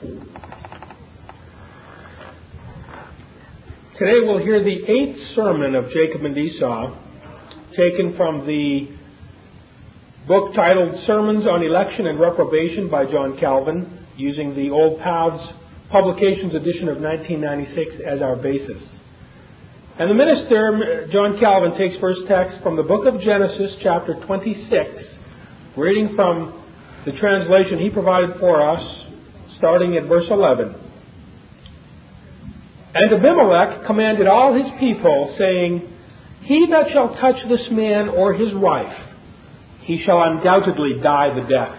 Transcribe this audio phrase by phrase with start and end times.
[0.00, 0.14] Today
[4.22, 6.96] we'll hear the eighth sermon of Jacob and Esau,
[7.74, 8.96] taken from the
[10.28, 15.52] book titled Sermons on Election and Reprobation by John Calvin, using the Old Paths
[15.90, 18.98] Publications edition of 1996 as our basis.
[19.98, 25.18] And the minister, John Calvin, takes first text from the book of Genesis, chapter 26,
[25.76, 26.54] reading from
[27.04, 29.07] the translation he provided for us,
[29.58, 30.74] starting at verse 11.
[32.94, 35.88] And Abimelech commanded all his people, saying,
[36.42, 38.96] He that shall touch this man or his wife,
[39.82, 41.78] he shall undoubtedly die the death.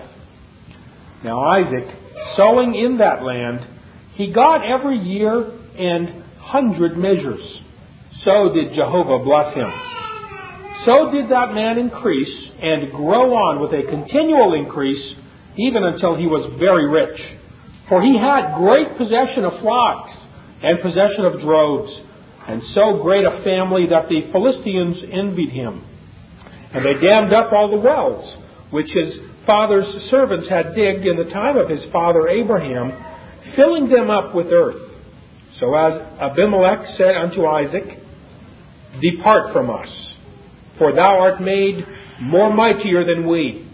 [1.24, 1.98] Now Isaac,
[2.36, 3.68] sowing in that land,
[4.14, 7.62] he got every year and hundred measures
[8.24, 9.72] so did Jehovah bless him.
[10.86, 15.16] So did that man increase and grow on with a continual increase,
[15.58, 17.20] even until he was very rich.
[17.90, 20.14] For he had great possession of flocks
[20.62, 22.02] and possession of droves,
[22.48, 25.84] and so great a family that the Philistines envied him.
[26.72, 28.38] And they dammed up all the wells,
[28.70, 32.94] which his father's servants had digged in the time of his father Abraham,
[33.56, 34.92] filling them up with earth.
[35.60, 37.98] So as Abimelech said unto Isaac,
[39.02, 40.16] Depart from us,
[40.78, 41.86] for thou art made
[42.22, 43.69] more mightier than we.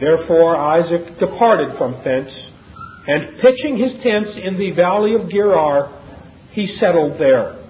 [0.00, 2.50] Therefore Isaac departed from thence,
[3.06, 6.02] and pitching his tents in the valley of Gerar,
[6.52, 7.60] he settled there.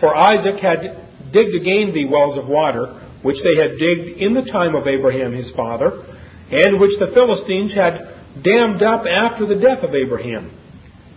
[0.00, 4.50] For Isaac had digged again the wells of water, which they had digged in the
[4.50, 6.02] time of Abraham his father,
[6.50, 10.50] and which the Philistines had dammed up after the death of Abraham.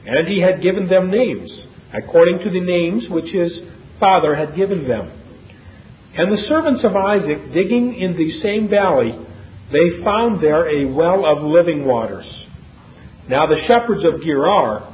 [0.05, 3.61] And he had given them names according to the names which his
[3.99, 5.11] father had given them.
[6.15, 9.17] And the servants of Isaac, digging in the same valley,
[9.71, 12.25] they found there a well of living waters.
[13.27, 14.93] Now the shepherds of Gerar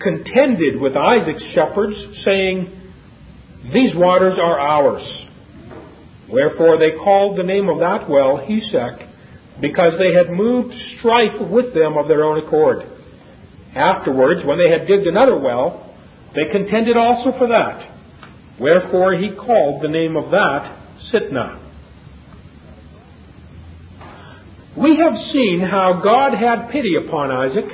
[0.00, 2.70] contended with Isaac's shepherds, saying,
[3.72, 5.26] These waters are ours.
[6.30, 9.08] Wherefore they called the name of that well Hesek,
[9.60, 12.84] because they had moved strife with them of their own accord.
[13.74, 15.94] Afterwards, when they had digged another well,
[16.34, 17.88] they contended also for that.
[18.60, 20.78] Wherefore he called the name of that
[21.12, 21.61] Sitnah.
[24.76, 27.66] We have seen how God had pity upon Isaac,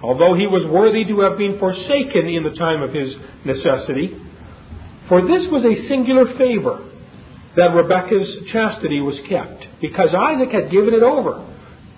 [0.00, 4.14] although he was worthy to have been forsaken in the time of his necessity.
[5.08, 6.88] For this was a singular favor
[7.56, 11.42] that Rebekah's chastity was kept, because Isaac had given it over,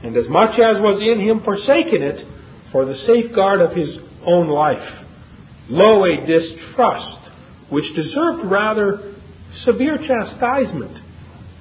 [0.02, 2.24] and as much as was in him forsaken it
[2.72, 5.04] for the safeguard of his own life.
[5.68, 7.18] Lo, a distrust
[7.68, 9.14] which deserved rather
[9.64, 10.96] severe chastisement,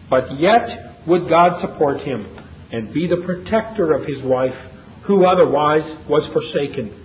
[0.10, 4.56] but yet would God support him and be the protector of his wife,
[5.06, 7.04] who otherwise was forsaken.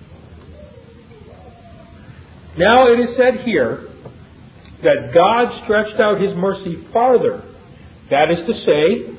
[2.57, 3.87] Now it is said here
[4.83, 7.43] that God stretched out his mercy farther.
[8.11, 9.17] That is to say,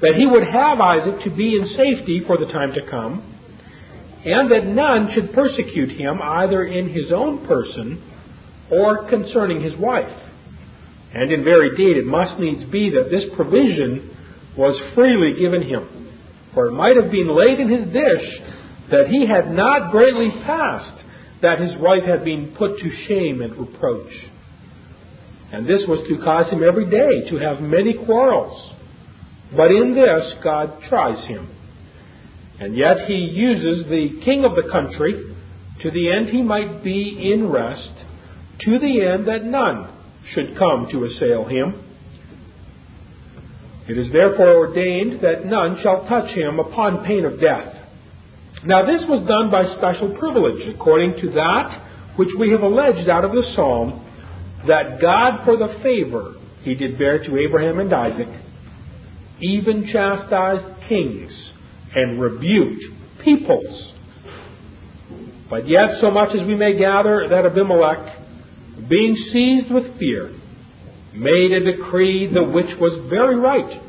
[0.00, 3.22] that he would have Isaac to be in safety for the time to come,
[4.24, 8.02] and that none should persecute him either in his own person
[8.70, 10.12] or concerning his wife.
[11.12, 14.13] And in very deed it must needs be that this provision
[14.56, 16.10] was freely given him,
[16.54, 18.40] for it might have been laid in his dish
[18.90, 21.02] that he had not greatly passed
[21.42, 24.12] that his wife had been put to shame and reproach.
[25.52, 28.72] And this was to cause him every day to have many quarrels.
[29.56, 31.54] But in this God tries him
[32.60, 35.34] and yet he uses the king of the country
[35.82, 37.92] to the end he might be in rest,
[38.60, 39.90] to the end that none
[40.26, 41.83] should come to assail him.
[43.88, 47.74] It is therefore ordained that none shall touch him upon pain of death.
[48.64, 53.24] Now this was done by special privilege, according to that which we have alleged out
[53.24, 54.00] of the psalm,
[54.66, 58.28] that God for the favor he did bear to Abraham and Isaac,
[59.42, 61.52] even chastised kings
[61.94, 62.84] and rebuked
[63.22, 63.92] peoples.
[65.50, 68.16] But yet, so much as we may gather that Abimelech,
[68.88, 70.30] being seized with fear,
[71.14, 73.80] made a decree the which was very right.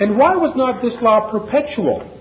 [0.00, 2.12] And why was not this law perpetual?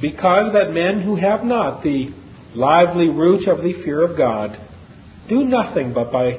[0.00, 2.12] Because that men who have not the
[2.54, 4.58] lively root of the fear of God
[5.28, 6.32] do nothing but by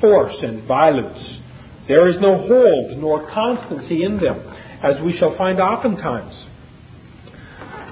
[0.00, 1.40] force and violence.
[1.86, 4.38] There is no hold nor constancy in them
[4.82, 6.46] as we shall find oftentimes.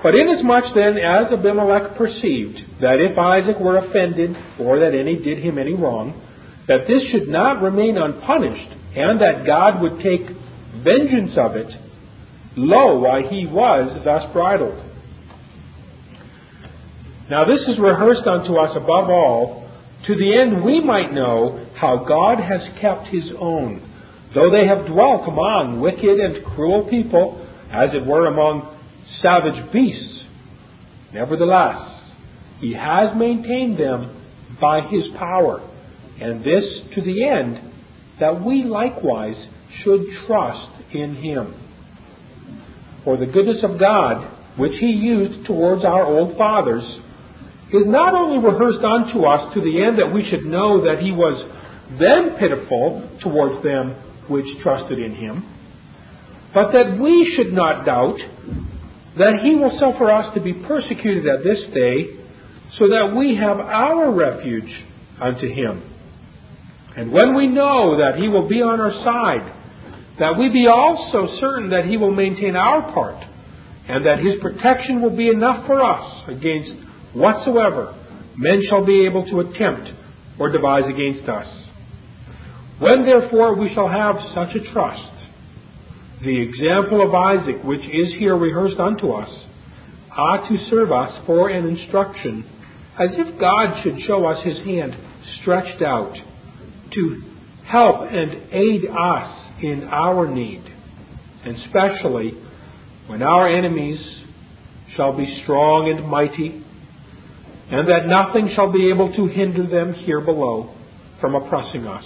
[0.02, 5.38] But inasmuch then as Abimelech perceived that if Isaac were offended, or that any did
[5.38, 6.14] him any wrong,
[6.68, 10.28] that this should not remain unpunished, and that God would take
[10.84, 11.72] vengeance of it,
[12.56, 14.84] lo, why he was thus bridled.
[17.30, 19.68] Now this is rehearsed unto us above all,
[20.06, 23.82] to the end we might know how God has kept his own,
[24.34, 28.76] though they have dwelt among wicked and cruel people, as it were among
[29.20, 30.24] savage beasts.
[31.12, 32.12] Nevertheless,
[32.60, 34.14] he has maintained them
[34.60, 35.60] by his power,
[36.20, 37.60] and this to the end
[38.20, 39.46] that we likewise
[39.82, 41.54] should trust in him.
[43.04, 46.84] For the goodness of God, which he used towards our old fathers,
[47.72, 51.12] is not only rehearsed unto us to the end that we should know that he
[51.12, 51.36] was
[51.98, 53.94] then pitiful towards them
[54.28, 55.42] which trusted in him,
[56.52, 58.18] but that we should not doubt
[59.16, 62.18] that he will suffer us to be persecuted at this day,
[62.72, 64.84] so that we have our refuge
[65.20, 65.82] unto him.
[66.98, 69.54] And when we know that he will be on our side,
[70.18, 73.24] that we be also certain that he will maintain our part,
[73.86, 76.74] and that his protection will be enough for us against
[77.14, 77.94] whatsoever
[78.36, 79.92] men shall be able to attempt
[80.40, 81.68] or devise against us.
[82.80, 85.12] When therefore we shall have such a trust,
[86.20, 89.46] the example of Isaac, which is here rehearsed unto us,
[90.16, 92.42] ought to serve us for an instruction,
[92.98, 94.96] as if God should show us his hand
[95.40, 96.16] stretched out
[96.98, 97.22] to
[97.64, 100.64] help and aid us in our need,
[101.44, 102.32] and especially
[103.06, 104.22] when our enemies
[104.90, 106.64] shall be strong and mighty,
[107.70, 110.74] and that nothing shall be able to hinder them here below
[111.20, 112.04] from oppressing us.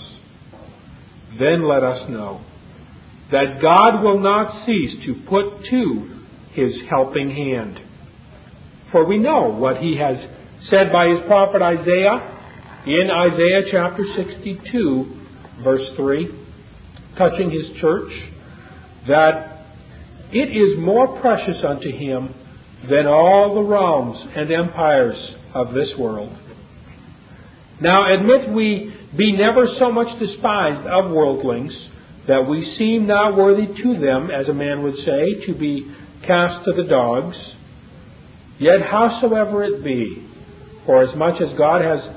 [1.39, 2.45] Then let us know
[3.31, 6.21] that God will not cease to put to
[6.55, 7.81] his helping hand.
[8.91, 10.27] For we know what he has
[10.63, 12.42] said by his prophet Isaiah
[12.87, 15.15] in Isaiah chapter 62,
[15.63, 16.29] verse 3,
[17.17, 18.11] touching his church,
[19.07, 19.67] that
[20.33, 22.35] it is more precious unto him
[22.89, 26.37] than all the realms and empires of this world.
[27.81, 31.89] Now admit we be never so much despised of worldlings
[32.27, 35.95] that we seem not worthy to them, as a man would say, to be
[36.27, 37.37] cast to the dogs.
[38.59, 40.29] Yet howsoever it be,
[40.87, 42.09] for as much as God has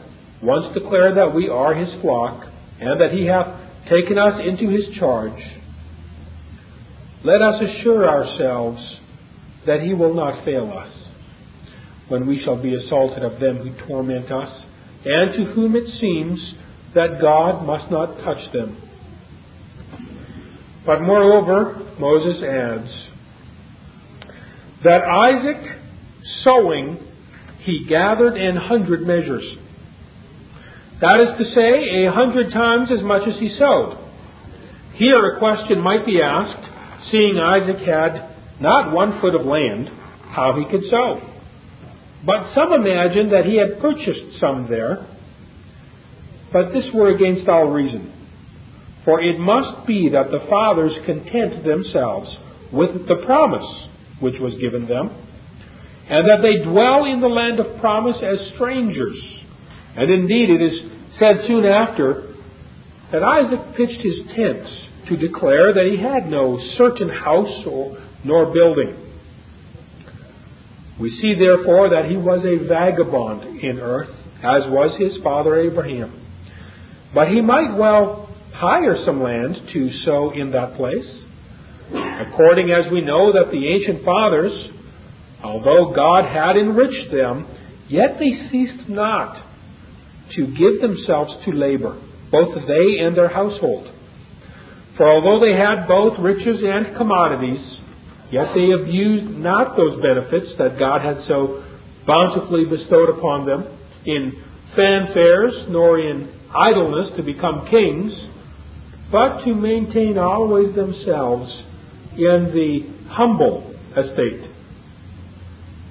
[0.44, 2.46] once declared that we are his flock,
[2.80, 3.48] and that he hath
[3.90, 5.42] taken us into his charge,
[7.24, 9.00] let us assure ourselves
[9.66, 11.06] that he will not fail us
[12.08, 14.64] when we shall be assaulted of them who torment us,
[15.06, 16.54] and to whom it seems
[16.94, 18.82] that God must not touch them.
[20.86, 23.10] But moreover, Moses adds,
[24.84, 25.82] that Isaac
[26.44, 27.00] sowing,
[27.64, 29.58] he gathered in hundred measures.
[31.02, 33.98] That is to say, a hundred times as much as he sowed.
[34.94, 36.70] Here a question might be asked,
[37.12, 41.20] seeing Isaac had not one foot of land, how he could sow.
[42.26, 45.06] But some imagine that he had purchased some there.
[46.52, 48.14] But this were against all reason.
[49.04, 52.36] For it must be that the fathers content themselves
[52.72, 53.88] with the promise
[54.22, 55.10] which was given them,
[56.10, 59.45] and that they dwell in the land of promise as strangers.
[59.96, 60.82] And indeed, it is
[61.18, 62.34] said soon after
[63.12, 68.52] that Isaac pitched his tents to declare that he had no certain house or, nor
[68.54, 69.02] building.
[71.00, 76.22] We see therefore that he was a vagabond in earth, as was his father Abraham.
[77.14, 81.24] But he might well hire some land to sow in that place.
[81.94, 84.70] According as we know that the ancient fathers,
[85.44, 87.46] although God had enriched them,
[87.88, 89.55] yet they ceased not
[90.36, 92.02] to give themselves to labor,
[92.32, 93.92] both they and their household.
[94.98, 97.80] For although they had both riches and commodities,
[98.32, 101.64] yet they abused not those benefits that God had so
[102.08, 103.68] bountifully bestowed upon them
[104.06, 104.32] in
[104.76, 108.30] fanfares, nor in idleness to become kings,
[109.12, 111.64] but to maintain always themselves
[112.14, 114.50] in the humble estate.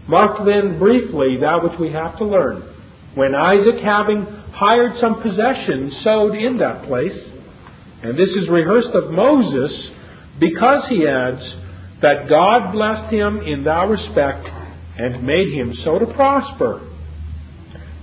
[0.08, 2.73] Mark then briefly that which we have to learn.
[3.14, 7.32] When Isaac, having hired some possessions, sowed in that place,
[8.02, 9.90] and this is rehearsed of Moses,
[10.40, 11.56] because he adds
[12.02, 14.46] that God blessed him in that respect
[14.98, 16.90] and made him so to prosper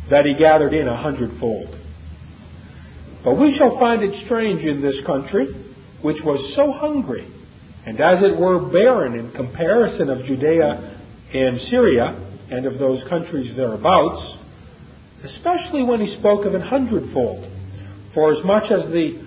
[0.09, 1.75] that he gathered in a hundredfold.
[3.23, 5.47] But we shall find it strange in this country,
[6.01, 7.27] which was so hungry,
[7.85, 10.99] and as it were barren in comparison of Judea
[11.33, 14.37] and Syria, and of those countries thereabouts,
[15.23, 17.49] especially when he spoke of an hundredfold.
[18.13, 19.23] For as much as the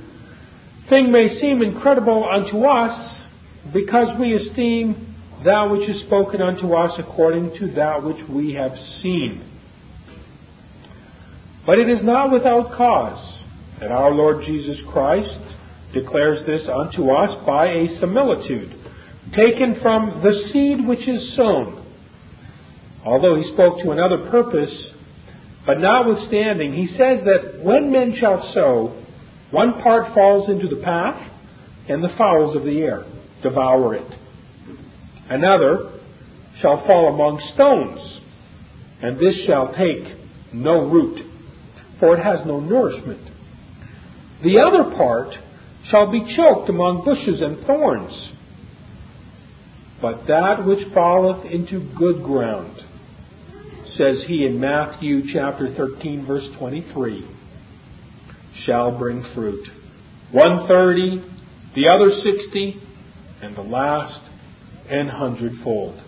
[0.89, 3.21] thing may seem incredible unto us,
[3.73, 8.77] because we esteem that which is spoken unto us according to that which we have
[9.03, 9.43] seen.
[11.67, 13.43] But it is not without cause
[13.81, 15.39] that our Lord Jesus Christ
[15.93, 18.71] declares this unto us by a similitude,
[19.35, 21.81] taken from the seed which is sown.
[23.05, 24.93] Although he spoke to another purpose,
[25.67, 29.03] but notwithstanding, he says that when men shall sow,
[29.51, 31.31] one part falls into the path,
[31.89, 33.05] and the fowls of the air
[33.43, 34.11] devour it.
[35.29, 36.01] Another
[36.61, 38.21] shall fall among stones,
[39.03, 40.17] and this shall take
[40.53, 41.21] no root,
[41.99, 43.21] for it has no nourishment.
[44.43, 45.35] The other part
[45.85, 48.33] shall be choked among bushes and thorns.
[50.01, 52.74] But that which falleth into good ground,
[53.97, 57.29] says he in Matthew chapter 13, verse 23,
[58.65, 59.67] shall bring fruit.
[60.33, 61.23] One thirty,
[61.75, 62.81] the other sixty,
[63.43, 64.21] and the last
[64.89, 66.01] an hundredfold.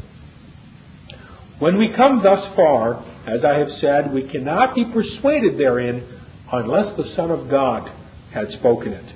[1.58, 6.06] When we come thus far, as I have said, we cannot be persuaded therein
[6.52, 7.90] unless the Son of God
[8.32, 9.14] had spoken it.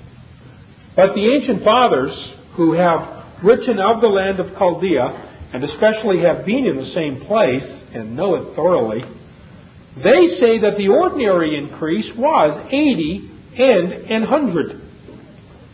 [0.95, 6.45] But the ancient fathers who have written of the land of Chaldea, and especially have
[6.45, 9.01] been in the same place and know it thoroughly,
[9.97, 14.81] they say that the ordinary increase was 80 and an 100.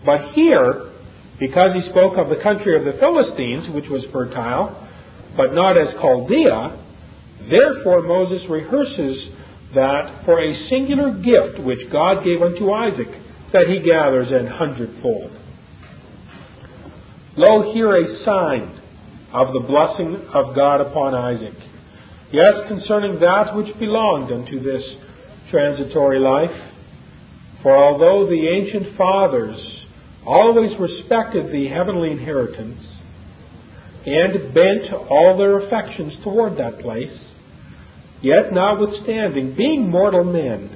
[0.04, 0.92] But here,
[1.40, 4.84] because he spoke of the country of the Philistines, which was fertile,
[5.36, 6.84] but not as Chaldea,
[7.48, 9.30] therefore Moses rehearses
[9.76, 13.10] that for a singular gift which God gave unto Isaac,
[13.54, 15.32] that he gathers an hundredfold.
[17.36, 18.77] Lo, here a sign
[19.38, 21.54] of the blessing of God upon Isaac.
[22.32, 24.98] Yes, concerning that which belonged unto this
[25.52, 26.74] transitory life.
[27.62, 29.86] For although the ancient fathers
[30.26, 32.98] always respected the heavenly inheritance
[34.06, 37.34] and bent all their affections toward that place,
[38.22, 40.76] yet notwithstanding, being mortal men,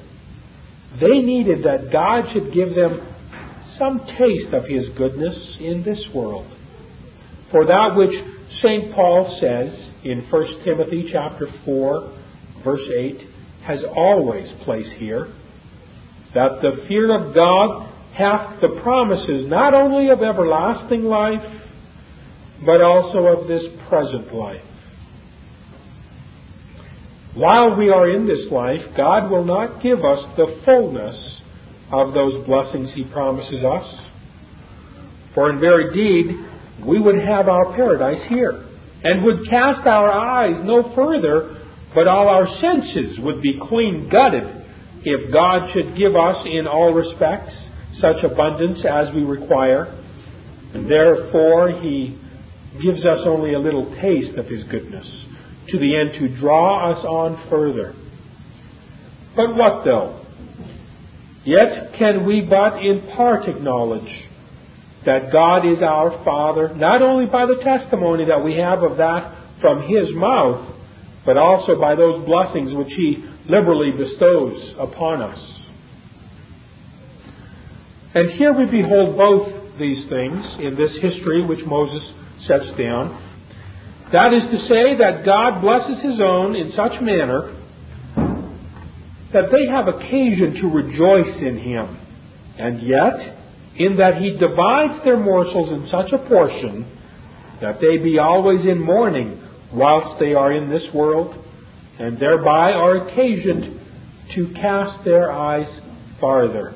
[0.99, 3.07] they needed that God should give them
[3.77, 6.45] some taste of His goodness in this world.
[7.49, 8.13] For that which
[8.59, 8.93] St.
[8.93, 12.17] Paul says in 1 Timothy chapter 4,
[12.63, 13.21] verse 8,
[13.65, 15.33] has always place here,
[16.33, 21.59] that the fear of God hath the promises not only of everlasting life,
[22.65, 24.61] but also of this present life.
[27.33, 31.41] While we are in this life, God will not give us the fullness
[31.91, 34.05] of those blessings He promises us.
[35.33, 36.35] For in very deed,
[36.85, 38.65] we would have our paradise here,
[39.03, 41.57] and would cast our eyes no further,
[41.93, 44.61] but all our senses would be clean gutted
[45.03, 49.97] if God should give us in all respects such abundance as we require.
[50.73, 52.17] And therefore, He
[52.81, 55.25] gives us only a little taste of His goodness
[55.69, 57.93] to the end to draw us on further.
[59.35, 60.25] But what though?
[61.43, 64.27] Yet can we but in part acknowledge
[65.05, 69.59] that God is our Father, not only by the testimony that we have of that
[69.59, 70.75] from His mouth,
[71.25, 75.59] but also by those blessings which He liberally bestows upon us.
[78.13, 82.13] And here we behold both these things in this history which Moses
[82.45, 83.29] sets down.
[84.11, 87.57] That is to say, that God blesses His own in such manner
[89.33, 91.97] that they have occasion to rejoice in Him.
[92.57, 93.40] And yet,
[93.75, 96.85] in that He divides their morsels in such a portion
[97.61, 99.41] that they be always in mourning
[99.73, 101.35] whilst they are in this world,
[101.99, 103.79] and thereby are occasioned
[104.35, 105.79] to cast their eyes
[106.19, 106.73] farther.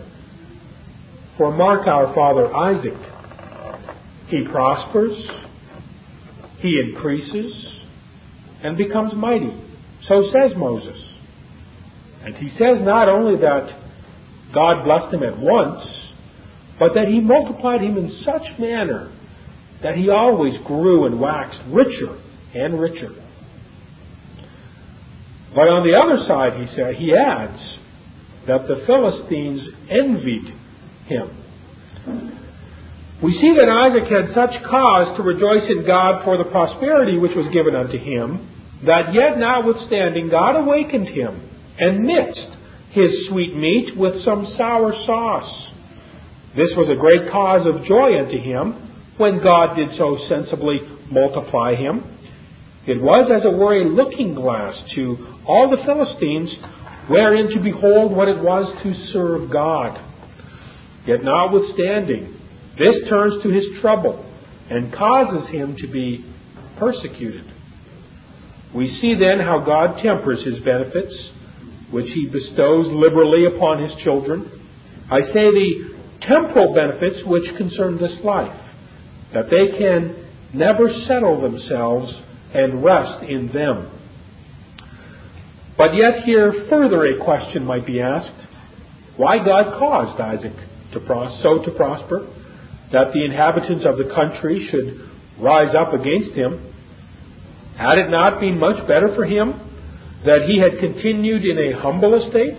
[1.38, 3.12] For mark our father Isaac.
[4.28, 5.20] He prospers,
[6.60, 7.80] he increases
[8.64, 9.56] and becomes mighty.
[10.04, 11.10] So says Moses.
[12.24, 13.80] And he says not only that
[14.54, 16.05] God blessed him at once,
[16.80, 19.12] but that he multiplied him in such manner
[19.82, 22.18] that he always grew and waxed richer
[22.54, 23.10] and richer.
[25.54, 27.80] But on the other side, he said, he adds
[28.48, 30.54] that the Philistines envied
[31.08, 31.46] him.
[33.24, 37.36] We see that Isaac had such cause to rejoice in God for the prosperity which
[37.36, 38.52] was given unto him,
[38.86, 42.50] that yet notwithstanding God awakened him and mixed
[42.92, 45.72] his sweet meat with some sour sauce.
[46.56, 48.82] This was a great cause of joy unto him
[49.18, 50.80] when God did so sensibly
[51.12, 52.04] multiply him.
[52.88, 56.56] It was, as it were, a looking glass to all the Philistines,
[57.10, 60.00] wherein to behold what it was to serve God.
[61.06, 62.40] Yet notwithstanding,
[62.78, 64.24] this turns to his trouble
[64.70, 66.26] and causes him to be
[66.80, 67.46] persecuted.
[68.74, 71.32] We see then how God tempers his benefits
[71.92, 74.50] which he bestows liberally upon his children.
[75.10, 75.95] I say the
[76.28, 78.60] temporal benefits which concern this life,
[79.34, 82.22] that they can never settle themselves
[82.54, 83.92] and rest in them.
[85.78, 88.48] But yet here further a question might be asked.
[89.18, 90.56] Why God caused Isaac
[90.94, 92.28] to pros- so to prosper,
[92.92, 95.10] that the inhabitants of the country should
[95.42, 96.72] rise up against him.
[97.78, 99.60] Had it not been much better for him
[100.24, 102.58] that he had continued in a humble estate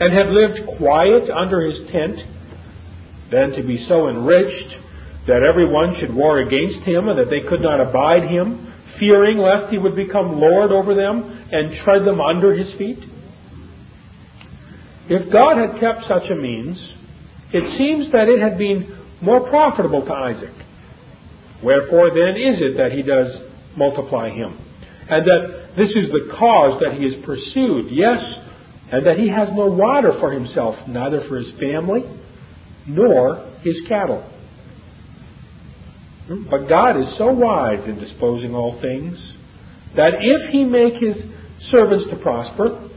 [0.00, 2.18] and had lived quiet under his tent
[3.30, 4.76] than to be so enriched
[5.26, 9.70] that everyone should war against him and that they could not abide him, fearing lest
[9.70, 12.98] he would become Lord over them and tread them under his feet?
[15.08, 16.94] If God had kept such a means,
[17.52, 20.54] it seems that it had been more profitable to Isaac.
[21.62, 23.40] Wherefore then is it that he does
[23.76, 24.58] multiply him?
[25.08, 28.18] And that this is the cause that he is pursued, yes,
[28.90, 32.02] and that he has no water for himself, neither for his family
[32.86, 34.32] nor his cattle.
[36.50, 39.36] But God is so wise in disposing all things
[39.94, 41.24] that if he make his
[41.70, 42.90] servants to prosper,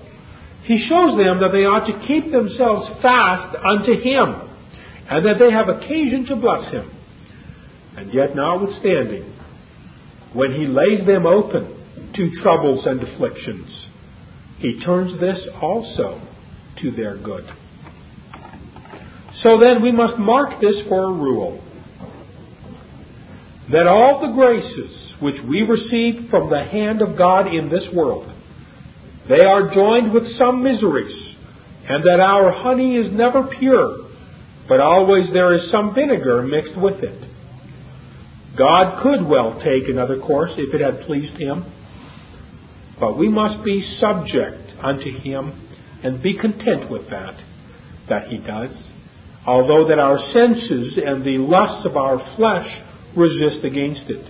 [0.63, 4.49] he shows them that they ought to keep themselves fast unto him,
[5.09, 6.91] and that they have occasion to bless him.
[7.97, 9.33] And yet, notwithstanding,
[10.33, 13.87] when he lays them open to troubles and afflictions,
[14.59, 16.21] he turns this also
[16.81, 17.45] to their good.
[19.41, 21.63] So then, we must mark this for a rule
[23.71, 28.33] that all the graces which we receive from the hand of God in this world,
[29.29, 31.35] they are joined with some miseries,
[31.87, 34.09] and that our honey is never pure,
[34.67, 37.29] but always there is some vinegar mixed with it.
[38.57, 41.63] God could well take another course if it had pleased him,
[42.99, 45.69] but we must be subject unto him
[46.03, 47.41] and be content with that,
[48.09, 48.91] that he does,
[49.49, 52.69] although that our senses and the lusts of our flesh
[53.17, 54.21] resist against it.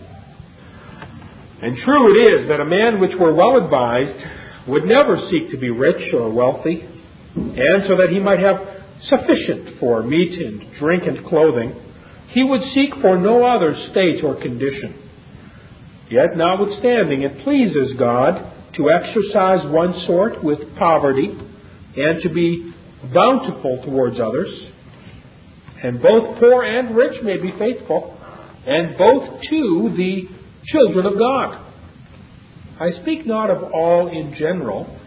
[1.61, 4.15] And true it is that a man which were well advised
[4.65, 6.87] would never seek to be rich or wealthy,
[7.35, 11.75] and so that he might have sufficient for meat and drink and clothing,
[12.29, 14.95] he would seek for no other state or condition.
[16.09, 21.37] Yet, notwithstanding, it pleases God to exercise one sort with poverty
[21.97, 22.73] and to be
[23.13, 24.68] bountiful towards others.
[25.83, 28.17] And both poor and rich may be faithful,
[28.65, 30.23] and both to the
[30.65, 31.65] children of God.
[32.79, 34.97] I speak not of all in general,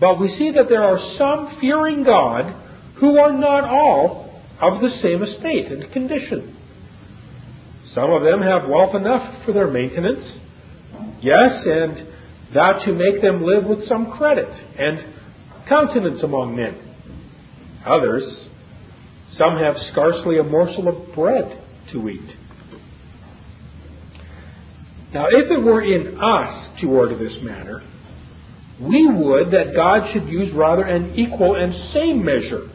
[0.00, 2.54] but we see that there are some fearing God
[3.00, 6.56] who are not all of the same estate and condition.
[7.86, 10.38] Some of them have wealth enough for their maintenance,
[11.20, 12.08] yes, and
[12.54, 16.78] that to make them live with some credit and countenance among men.
[17.86, 18.48] Others,
[19.32, 22.36] some have scarcely a morsel of bread to eat.
[25.14, 27.82] Now, if it were in us to order this matter,
[28.80, 32.68] we would that God should use rather an equal and same measure.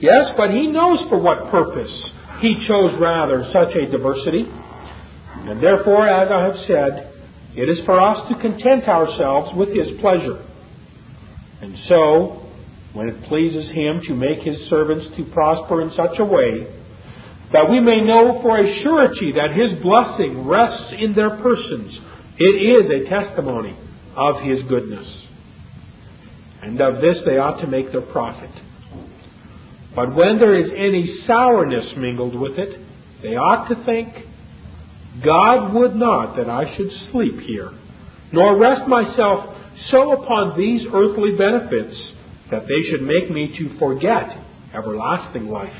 [0.00, 4.44] Yes, but He knows for what purpose He chose rather such a diversity.
[4.46, 7.12] And therefore, as I have said,
[7.56, 10.44] it is for us to content ourselves with His pleasure.
[11.60, 12.47] And so,
[12.92, 16.66] when it pleases Him to make His servants to prosper in such a way,
[17.52, 21.98] that we may know for a surety that His blessing rests in their persons,
[22.38, 23.76] it is a testimony
[24.16, 25.26] of His goodness.
[26.62, 28.50] And of this they ought to make their profit.
[29.94, 32.78] But when there is any sourness mingled with it,
[33.22, 34.08] they ought to think,
[35.24, 37.70] God would not that I should sleep here,
[38.32, 39.56] nor rest myself
[39.90, 42.07] so upon these earthly benefits
[42.50, 44.36] that they should make me to forget
[44.74, 45.76] everlasting life.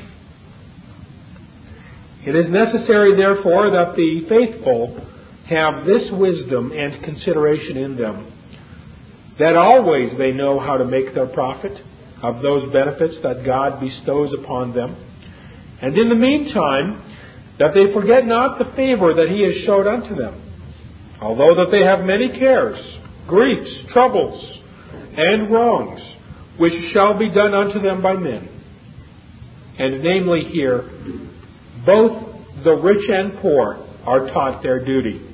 [2.25, 4.99] It is necessary, therefore, that the faithful
[5.49, 8.31] have this wisdom and consideration in them,
[9.39, 11.79] that always they know how to make their profit
[12.21, 14.95] of those benefits that God bestows upon them,
[15.81, 17.05] and in the meantime,
[17.57, 20.35] that they forget not the favor that He has showed unto them,
[21.21, 22.77] although that they have many cares,
[23.27, 24.59] griefs, troubles,
[25.15, 26.15] and wrongs,
[26.59, 28.47] which shall be done unto them by men.
[29.79, 30.83] And namely here,
[31.85, 35.25] both the rich and poor are taught their duty.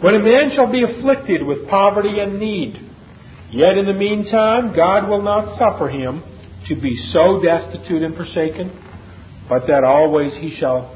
[0.00, 2.76] When a man shall be afflicted with poverty and need,
[3.50, 6.22] yet in the meantime God will not suffer him
[6.68, 8.70] to be so destitute and forsaken,
[9.48, 10.94] but that always he shall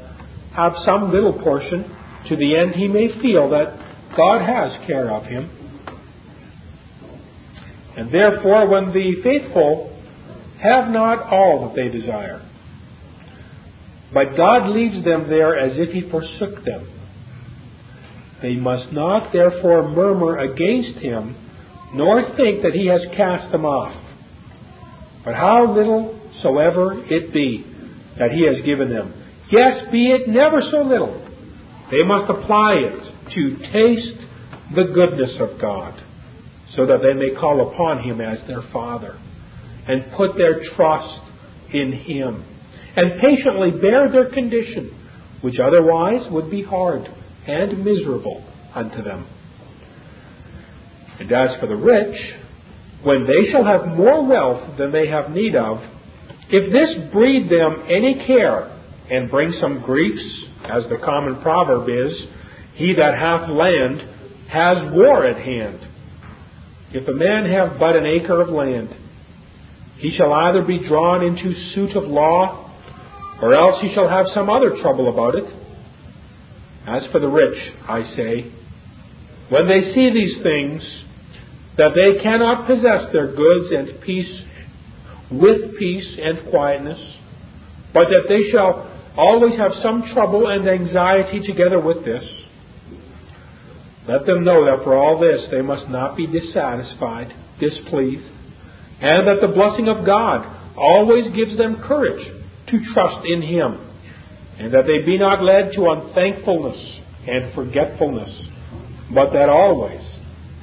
[0.55, 1.83] have some little portion,
[2.27, 3.77] to the end he may feel that
[4.15, 5.60] God has care of him.
[7.97, 9.89] And therefore, when the faithful
[10.61, 12.41] have not all that they desire,
[14.13, 16.89] but God leaves them there as if He forsook them,
[18.41, 21.35] they must not therefore murmur against Him,
[21.93, 23.95] nor think that He has cast them off.
[25.25, 27.65] But how little soever it be
[28.17, 29.13] that He has given them,
[29.51, 31.27] yes, be it never so little,
[31.91, 34.17] they must apply it to taste
[34.73, 36.01] the goodness of God
[36.75, 39.17] so that they may call upon him as their Father
[39.87, 41.21] and put their trust
[41.73, 42.45] in him
[42.95, 44.91] and patiently bear their condition,
[45.41, 47.07] which otherwise would be hard
[47.47, 49.27] and miserable unto them.
[51.19, 52.15] And as for the rich,
[53.03, 55.79] when they shall have more wealth than they have need of,
[56.49, 58.77] if this breed them any care
[59.09, 62.25] and bring some griefs, as the common proverb is,
[62.75, 64.01] he that hath land
[64.49, 65.87] has war at hand.
[66.93, 68.89] If a man have but an acre of land,
[69.97, 72.69] he shall either be drawn into suit of law,
[73.41, 75.45] or else he shall have some other trouble about it.
[76.87, 78.51] As for the rich, I say,
[79.49, 81.03] when they see these things,
[81.77, 84.43] that they cannot possess their goods and peace
[85.31, 87.17] with peace and quietness,
[87.93, 92.23] but that they shall always have some trouble and anxiety together with this,
[94.07, 98.29] let them know that for all this they must not be dissatisfied, displeased,
[99.01, 102.25] and that the blessing of God always gives them courage
[102.67, 103.77] to trust in Him,
[104.57, 108.47] and that they be not led to unthankfulness and forgetfulness,
[109.13, 110.01] but that always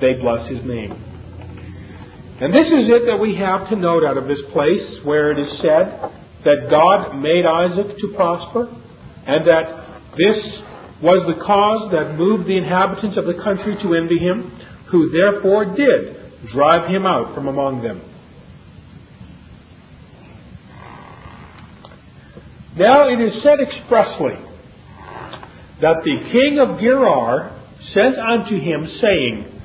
[0.01, 0.93] they bless His name.
[2.41, 5.41] And this is it that we have to note out of this place where it
[5.41, 5.99] is said
[6.45, 8.71] that God made Isaac to prosper,
[9.27, 10.63] and that this
[11.03, 14.51] was the cause that moved the inhabitants of the country to envy him,
[14.91, 16.17] who therefore did
[16.51, 18.03] drive him out from among them.
[22.77, 24.35] Now it is said expressly
[25.81, 29.61] that the king of Gerar sent unto him, saying,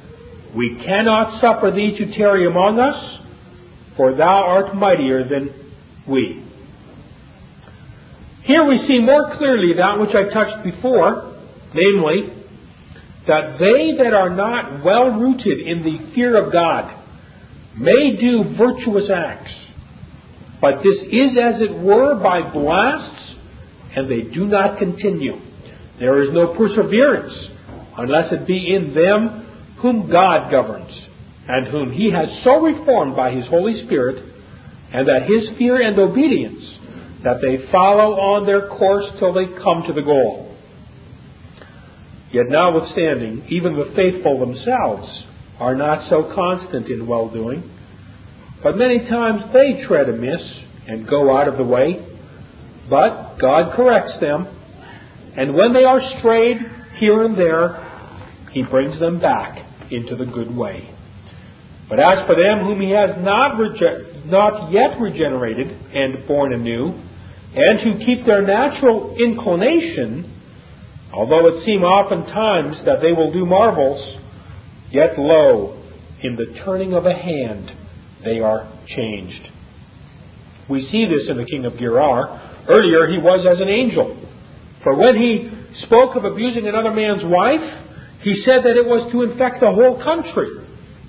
[0.55, 3.19] We cannot suffer thee to tarry among us,
[3.97, 5.53] for thou art mightier than
[6.07, 6.43] we.
[8.43, 11.33] Here we see more clearly that which I touched before,
[11.73, 12.43] namely,
[13.25, 16.99] that they that are not well rooted in the fear of God
[17.77, 19.71] may do virtuous acts,
[20.59, 23.35] but this is as it were by blasts,
[23.95, 25.35] and they do not continue.
[25.97, 27.49] There is no perseverance
[27.97, 31.07] unless it be in them whom God governs,
[31.47, 34.17] and whom He has so reformed by His Holy Spirit,
[34.91, 36.79] and that His fear and obedience
[37.23, 40.55] that they follow on their course till they come to the goal.
[42.31, 45.25] Yet notwithstanding, even the faithful themselves
[45.59, 47.69] are not so constant in well doing,
[48.63, 52.05] but many times they tread amiss and go out of the way.
[52.89, 54.47] But God corrects them,
[55.37, 56.57] and when they are strayed
[56.95, 57.79] here and there,
[58.51, 60.89] He brings them back into the good way.
[61.87, 66.99] But as for them whom He has not, rege- not yet regenerated and born anew,
[67.55, 70.29] and who keep their natural inclination,
[71.13, 74.17] although it seem oftentimes that they will do marvels,
[74.91, 75.79] yet lo,
[76.21, 77.69] in the turning of a hand
[78.23, 79.47] they are changed.
[80.69, 82.65] We see this in the king of Gerar.
[82.67, 84.19] Earlier he was as an angel.
[84.81, 87.83] For when he spoke of abusing another man's wife,
[88.21, 90.65] he said that it was to infect the whole country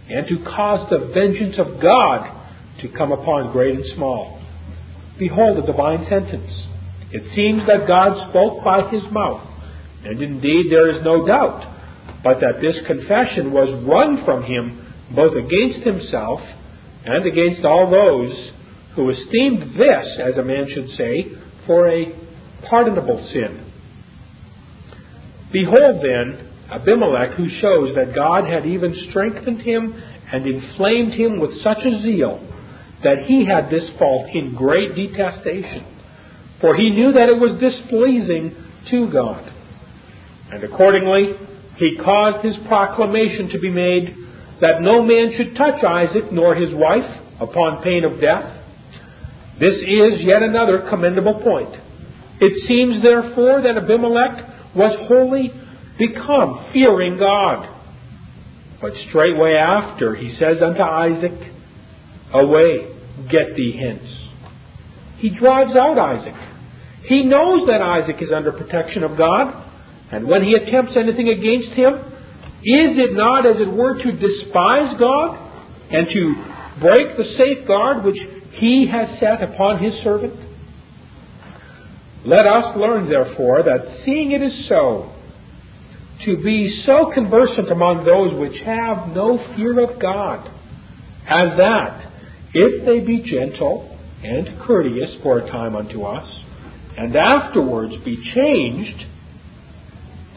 [0.08, 2.42] and to cause the vengeance of God
[2.80, 4.43] to come upon great and small.
[5.18, 6.66] Behold, a divine sentence.
[7.12, 9.46] It seems that God spoke by his mouth,
[10.04, 11.72] and indeed there is no doubt,
[12.24, 14.80] but that this confession was wrung from him
[15.14, 16.40] both against himself
[17.04, 18.50] and against all those
[18.96, 21.26] who esteemed this, as a man should say,
[21.66, 22.06] for a
[22.68, 23.70] pardonable sin.
[25.52, 29.94] Behold then Abimelech, who shows that God had even strengthened him
[30.32, 32.40] and inflamed him with such a zeal
[33.04, 35.86] that he had this fault in great detestation,
[36.60, 38.56] for he knew that it was displeasing
[38.90, 39.52] to God.
[40.50, 41.34] And accordingly,
[41.76, 44.16] he caused his proclamation to be made
[44.60, 47.08] that no man should touch Isaac nor his wife
[47.40, 48.62] upon pain of death.
[49.58, 51.74] This is yet another commendable point.
[52.40, 55.50] It seems, therefore, that Abimelech was wholly
[55.98, 57.70] become fearing God.
[58.80, 61.52] But straightway after, he says unto Isaac,
[62.32, 62.93] Away,
[63.30, 64.28] get thee hence.
[65.18, 66.34] He drives out Isaac.
[67.04, 69.62] He knows that Isaac is under protection of God,
[70.10, 71.94] and when he attempts anything against him,
[72.64, 75.36] is it not as it were to despise God
[75.90, 78.18] and to break the safeguard which
[78.52, 80.34] he has set upon his servant?
[82.24, 85.12] Let us learn, therefore, that seeing it is so,
[86.24, 90.48] to be so conversant among those which have no fear of God,
[91.28, 92.13] as that,
[92.54, 96.44] if they be gentle and courteous for a time unto us,
[96.96, 99.04] and afterwards be changed,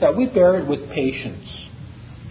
[0.01, 1.67] that we bear it with patience,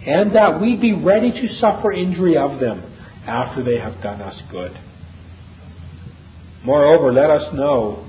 [0.05, 2.81] and that we be ready to suffer injury of them
[3.25, 4.71] after they have done us good.
[6.63, 8.05] Moreover, let us know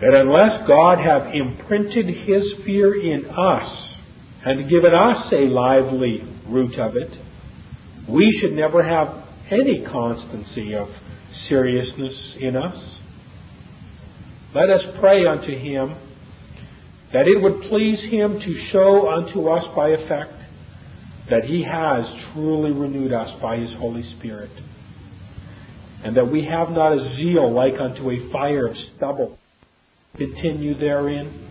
[0.00, 3.94] that unless God have imprinted his fear in us
[4.44, 7.10] and given us a lively root of it,
[8.08, 10.88] we should never have any constancy of
[11.48, 12.96] seriousness in us.
[14.54, 15.96] Let us pray unto him
[17.12, 20.32] that it would please him to show unto us by effect
[21.30, 24.50] that he has truly renewed us by his Holy Spirit,
[26.04, 29.38] and that we have not a zeal like unto a fire of stubble.
[30.16, 31.50] Continue therein.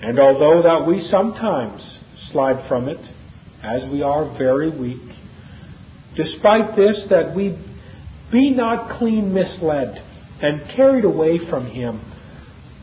[0.00, 1.98] And although that we sometimes
[2.30, 3.00] slide from it,
[3.62, 5.21] as we are very weak,
[6.16, 7.58] despite this, that we
[8.30, 10.02] be not clean misled
[10.40, 12.00] and carried away from him,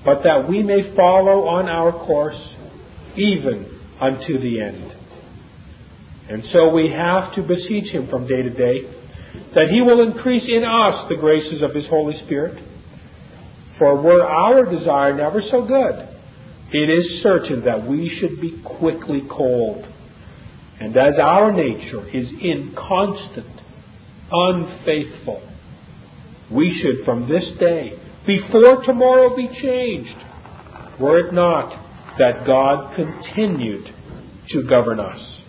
[0.05, 2.55] but that we may follow on our course
[3.17, 4.95] even unto the end.
[6.29, 8.99] And so we have to beseech him from day to day
[9.55, 12.63] that he will increase in us the graces of his Holy Spirit.
[13.79, 16.07] For were our desire never so good,
[16.71, 19.88] it is certain that we should be quickly cold.
[20.79, 23.61] And as our nature is inconstant,
[24.31, 25.41] unfaithful,
[26.51, 30.15] we should from this day, before tomorrow be changed,
[30.99, 31.69] were it not
[32.17, 33.93] that God continued
[34.49, 35.41] to govern us.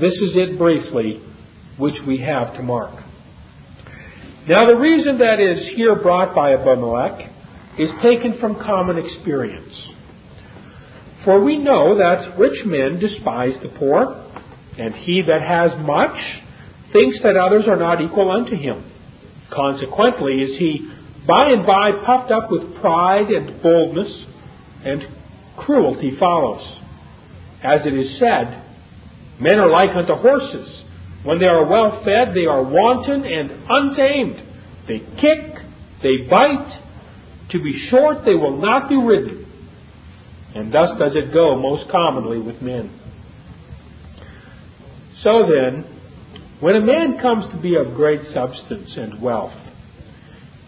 [0.00, 1.20] This is it briefly,
[1.78, 3.02] which we have to mark.
[4.48, 7.30] Now, the reason that is here brought by Abimelech
[7.78, 9.92] is taken from common experience.
[11.28, 14.16] For we know that rich men despise the poor,
[14.78, 16.16] and he that has much
[16.90, 18.90] thinks that others are not equal unto him.
[19.52, 20.90] Consequently, is he
[21.26, 24.24] by and by puffed up with pride and boldness,
[24.86, 25.04] and
[25.58, 26.80] cruelty follows.
[27.62, 28.64] As it is said,
[29.38, 30.82] Men are like unto horses.
[31.24, 34.42] When they are well fed, they are wanton and untamed.
[34.88, 35.60] They kick,
[36.02, 36.72] they bite.
[37.50, 39.44] To be short, they will not be ridden.
[40.54, 42.98] And thus does it go most commonly with men.
[45.22, 45.84] So then,
[46.60, 49.54] when a man comes to be of great substance and wealth,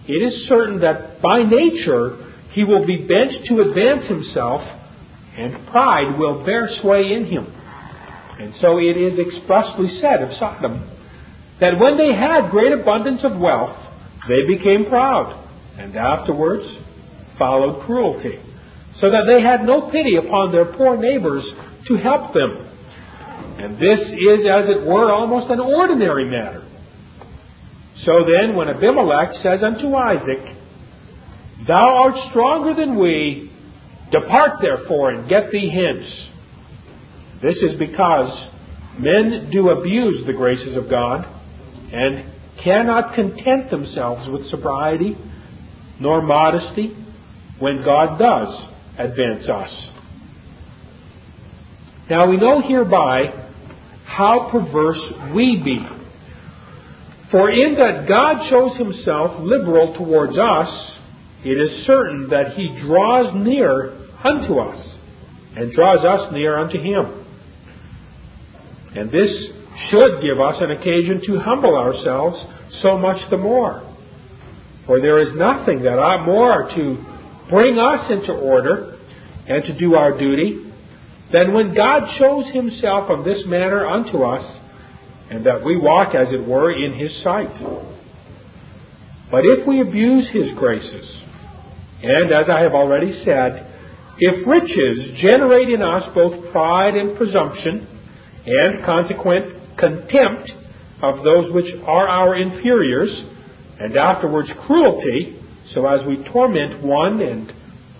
[0.07, 4.61] it is certain that by nature he will be bent to advance himself,
[5.37, 7.47] and pride will bear sway in him.
[8.39, 10.91] And so it is expressly said of Sodom
[11.61, 13.77] that when they had great abundance of wealth,
[14.29, 15.47] they became proud,
[15.79, 16.65] and afterwards
[17.39, 18.39] followed cruelty,
[19.01, 21.51] so that they had no pity upon their poor neighbors
[21.89, 22.69] to help them.
[23.57, 26.67] And this is, as it were, almost an ordinary matter.
[28.03, 30.57] So then, when Abimelech says unto Isaac,
[31.67, 33.51] Thou art stronger than we,
[34.11, 36.29] depart therefore and get thee hence.
[37.43, 38.49] This is because
[38.99, 41.27] men do abuse the graces of God
[41.93, 42.25] and
[42.63, 45.17] cannot content themselves with sobriety
[45.99, 46.95] nor modesty
[47.59, 48.70] when God does
[49.01, 49.91] advance us.
[52.09, 53.49] Now we know hereby
[54.05, 55.87] how perverse we be.
[57.31, 60.99] For in that God shows himself liberal towards us,
[61.45, 64.97] it is certain that he draws near unto us
[65.57, 67.25] and draws us near unto him.
[68.97, 69.49] And this
[69.89, 72.45] should give us an occasion to humble ourselves
[72.83, 73.87] so much the more.
[74.87, 77.20] For there is nothing that ought more to
[77.51, 78.97] bring us into order
[79.47, 80.71] and to do our duty
[81.33, 84.59] then when God shows himself of this manner unto us,
[85.31, 87.55] and that we walk, as it were, in his sight.
[89.31, 91.23] But if we abuse his graces,
[92.03, 93.67] and as I have already said,
[94.19, 97.87] if riches generate in us both pride and presumption,
[98.45, 100.51] and consequent contempt
[101.03, 103.25] of those which are our inferiors,
[103.79, 105.40] and afterwards cruelty,
[105.73, 107.53] so as we torment one and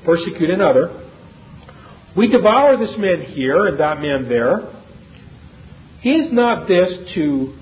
[0.05, 1.09] persecute another.
[2.17, 4.69] We devour this man here and that man there.
[6.03, 7.55] Is not this to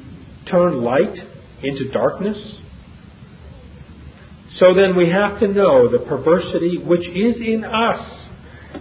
[0.50, 1.18] turn light
[1.62, 2.60] into darkness?
[4.52, 8.28] So then we have to know the perversity which is in us,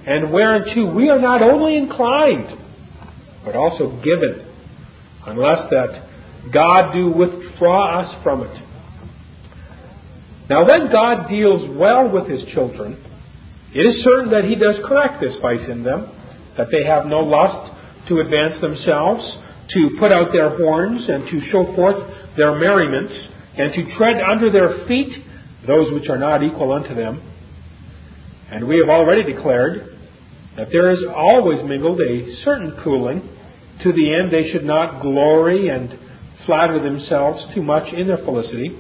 [0.05, 2.57] and whereunto we are not only inclined,
[3.43, 4.45] but also given
[5.25, 6.07] unless that
[6.53, 8.66] God do withdraw us from it.
[10.49, 13.03] Now, when God deals well with his children,
[13.73, 16.09] it is certain that he does correct this vice in them,
[16.55, 17.73] that they have no lust
[18.07, 19.37] to advance themselves,
[19.69, 21.97] to put out their horns, and to show forth
[22.37, 25.11] their merriments, and to tread under their feet
[25.67, 27.21] those which are not equal unto them.
[28.49, 29.97] And we have already declared
[30.55, 33.21] that there is always mingled a certain cooling
[33.83, 35.89] to the end they should not glory and
[36.45, 38.79] flatter themselves too much in their felicity.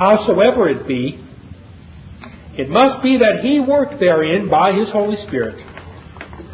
[0.00, 1.22] Howsoever it be,
[2.56, 5.62] it must be that he worked therein by his Holy Spirit.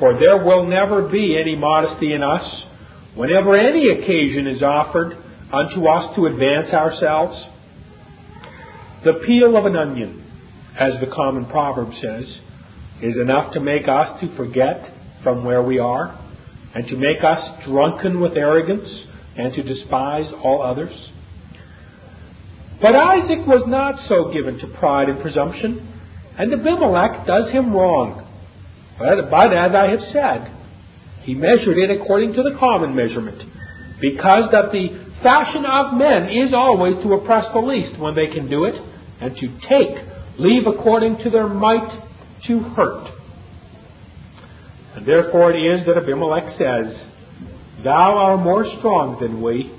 [0.01, 2.67] For there will never be any modesty in us
[3.15, 5.13] whenever any occasion is offered
[5.53, 7.41] unto us to advance ourselves.
[9.05, 10.27] The peel of an onion,
[10.77, 12.41] as the common proverb says,
[13.01, 14.91] is enough to make us to forget
[15.23, 16.19] from where we are
[16.75, 19.07] and to make us drunken with arrogance
[19.37, 21.13] and to despise all others.
[22.81, 25.89] But Isaac was not so given to pride and presumption,
[26.39, 28.23] and Abimelech does him wrong.
[28.99, 30.53] But, but as I have said,
[31.23, 33.43] he measured it according to the common measurement,
[34.01, 38.49] because that the fashion of men is always to oppress the least when they can
[38.49, 38.75] do it,
[39.21, 39.97] and to take
[40.39, 41.89] leave according to their might
[42.47, 43.09] to hurt.
[44.95, 47.09] And therefore it is that Abimelech says,
[47.83, 49.73] Thou art more strong than we.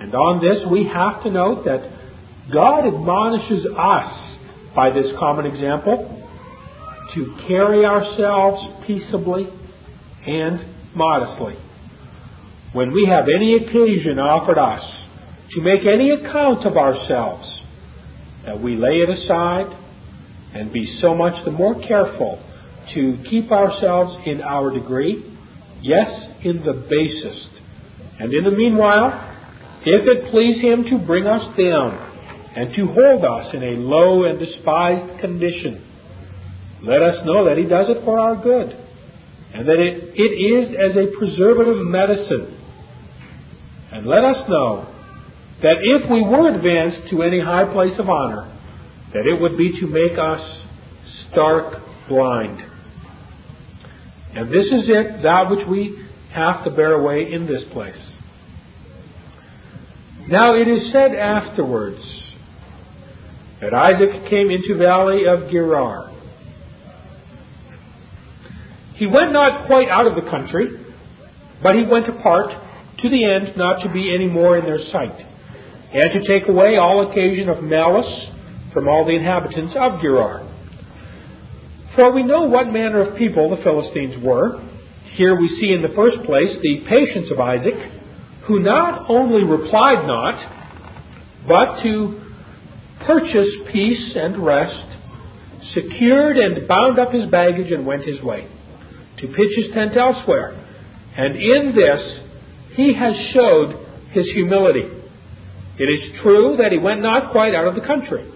[0.00, 1.98] And on this we have to note that
[2.52, 4.38] God admonishes us
[4.74, 6.14] by this common example
[7.14, 9.48] to carry ourselves peaceably
[10.26, 11.56] and modestly.
[12.72, 14.82] When we have any occasion offered us
[15.50, 17.62] to make any account of ourselves,
[18.44, 19.74] that we lay it aside
[20.54, 22.42] and be so much the more careful
[22.94, 25.24] to keep ourselves in our degree,
[25.80, 27.50] yes, in the basest.
[28.18, 29.27] And in the meanwhile,
[29.88, 31.96] if it please Him to bring us down
[32.56, 35.84] and to hold us in a low and despised condition,
[36.82, 38.70] let us know that He does it for our good,
[39.54, 42.54] and that it, it is as a preservative medicine.
[43.90, 44.94] And let us know
[45.62, 48.54] that if we were advanced to any high place of honor,
[49.12, 50.64] that it would be to make us
[51.30, 52.60] stark blind.
[54.34, 58.17] And this is it, that which we have to bear away in this place.
[60.28, 62.00] Now it is said afterwards
[63.62, 66.12] that Isaac came into valley of Gerar.
[68.96, 70.84] He went not quite out of the country,
[71.62, 72.50] but he went apart
[72.98, 75.16] to the end not to be any more in their sight,
[75.94, 78.30] and to take away all occasion of malice
[78.74, 80.44] from all the inhabitants of Gerar.
[81.96, 84.60] For we know what manner of people the Philistines were.
[85.16, 87.97] Here we see in the first place the patience of Isaac,
[88.48, 90.40] who not only replied not,
[91.46, 92.20] but to
[93.06, 94.86] purchase peace and rest,
[95.72, 98.48] secured and bound up his baggage and went his way,
[99.18, 100.52] to pitch his tent elsewhere.
[101.16, 102.20] And in this
[102.74, 104.88] he has showed his humility.
[105.78, 108.32] It is true that he went not quite out of the country,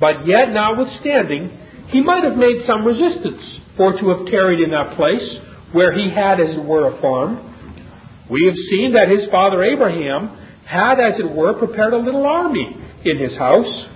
[0.00, 1.50] but yet, notwithstanding,
[1.88, 5.38] he might have made some resistance for to have tarried in that place
[5.72, 7.47] where he had, as it were, a farm.
[8.30, 10.28] We have seen that his father Abraham
[10.66, 13.88] had, as it were, prepared a little army in his house.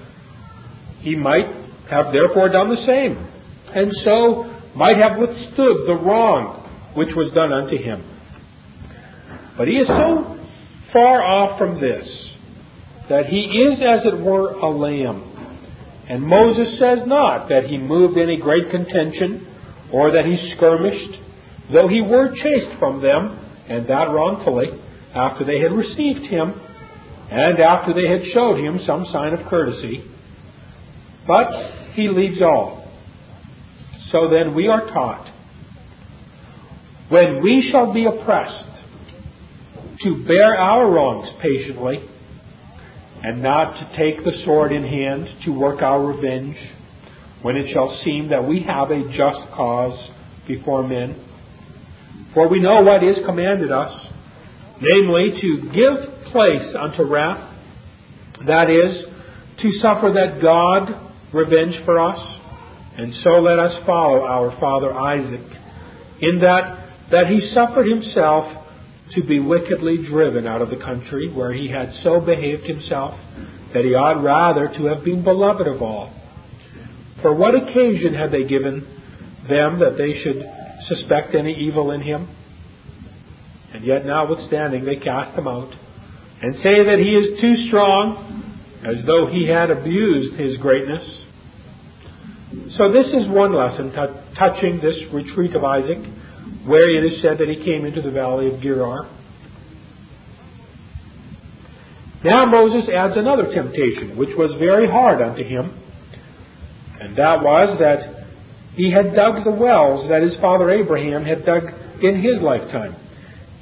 [1.01, 1.47] He might
[1.90, 3.16] have therefore done the same,
[3.75, 6.61] and so might have withstood the wrong
[6.95, 8.09] which was done unto him.
[9.59, 10.38] But he is so
[10.92, 12.31] far off from this
[13.09, 13.40] that he
[13.71, 15.33] is, as it were, a lamb
[16.12, 19.47] and Moses says not that he moved any great contention
[19.92, 21.18] or that he skirmished,
[21.73, 24.68] though he were chased from them, and that wrongfully,
[25.14, 26.61] after they had received him,
[27.31, 30.04] and after they had showed him some sign of courtesy.
[31.27, 32.90] But he leaves all.
[34.10, 35.33] So then we are taught
[37.08, 38.69] when we shall be oppressed,
[40.00, 42.08] to bear our wrongs patiently
[43.23, 46.56] and not to take the sword in hand to work our revenge
[47.42, 50.10] when it shall seem that we have a just cause
[50.48, 51.15] before men.
[52.35, 54.08] For we know what is commanded us,
[54.80, 57.54] namely to give place unto wrath,
[58.46, 59.04] that is,
[59.58, 62.38] to suffer that God revenge for us,
[62.96, 65.46] and so let us follow our father Isaac,
[66.20, 68.44] in that that he suffered himself
[69.14, 73.12] to be wickedly driven out of the country where he had so behaved himself
[73.74, 76.10] that he ought rather to have been beloved of all.
[77.20, 78.80] For what occasion had they given
[79.48, 80.42] them that they should
[80.87, 82.28] suspect any evil in him?
[83.72, 85.72] And yet, notwithstanding, they cast him out
[86.42, 88.28] and say that he is too strong,
[88.85, 91.24] as though he had abused his greatness.
[92.76, 95.98] So, this is one lesson t- touching this retreat of Isaac,
[96.66, 99.08] where it is said that he came into the valley of Gerar.
[102.24, 105.76] Now Moses adds another temptation, which was very hard unto him,
[107.00, 108.21] and that was that
[108.75, 111.64] he had dug the wells that his father Abraham had dug
[112.02, 112.96] in his lifetime,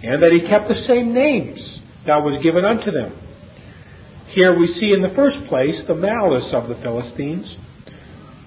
[0.02, 3.12] and that he kept the same names that was given unto them.
[4.28, 7.56] Here we see in the first place the malice of the Philistines.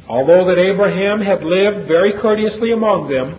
[0.07, 3.35] Although that Abraham had lived very courteously among them,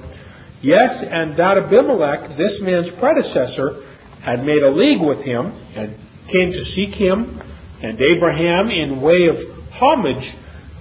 [0.62, 3.84] yes, and that Abimelech, this man's predecessor,
[4.24, 5.96] had made a league with him and
[6.32, 7.40] came to seek him,
[7.82, 9.36] and Abraham, in way of
[9.72, 10.24] homage,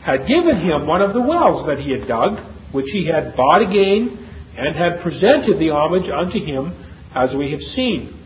[0.03, 2.37] had given him one of the wells that he had dug,
[2.73, 4.19] which he had bought again,
[4.57, 6.75] and had presented the homage unto him,
[7.15, 8.19] as we have seen.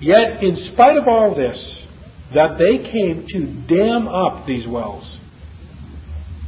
[0.00, 1.84] Yet, in spite of all this,
[2.34, 5.04] that they came to dam up these wells.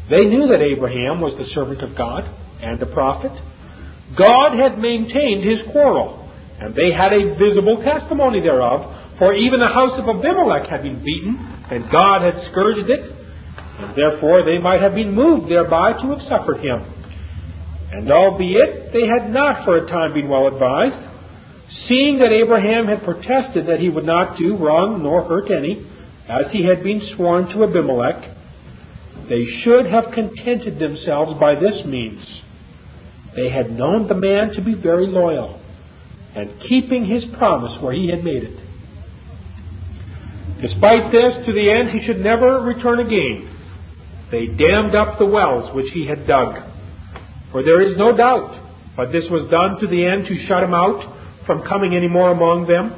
[0.09, 2.25] They knew that Abraham was the servant of God
[2.63, 3.33] and a prophet.
[4.17, 9.69] God had maintained his quarrel, and they had a visible testimony thereof, for even the
[9.69, 11.37] house of Abimelech had been beaten,
[11.71, 13.24] and God had scourged it,
[13.79, 16.85] and therefore they might have been moved thereby to have suffered him.
[17.93, 20.99] And albeit they had not for a time been well advised,
[21.87, 25.87] seeing that Abraham had protested that he would not do wrong nor hurt any,
[26.29, 28.35] as he had been sworn to Abimelech,
[29.29, 32.43] they should have contented themselves by this means.
[33.37, 35.61] They had known the man to be very loyal,
[36.35, 38.61] and keeping his promise where he had made it.
[40.61, 43.54] Despite this, to the end he should never return again.
[44.35, 46.57] They dammed up the wells which he had dug.
[47.53, 48.59] For there is no doubt,
[48.97, 52.33] but this was done to the end to shut him out from coming any more
[52.33, 52.91] among them.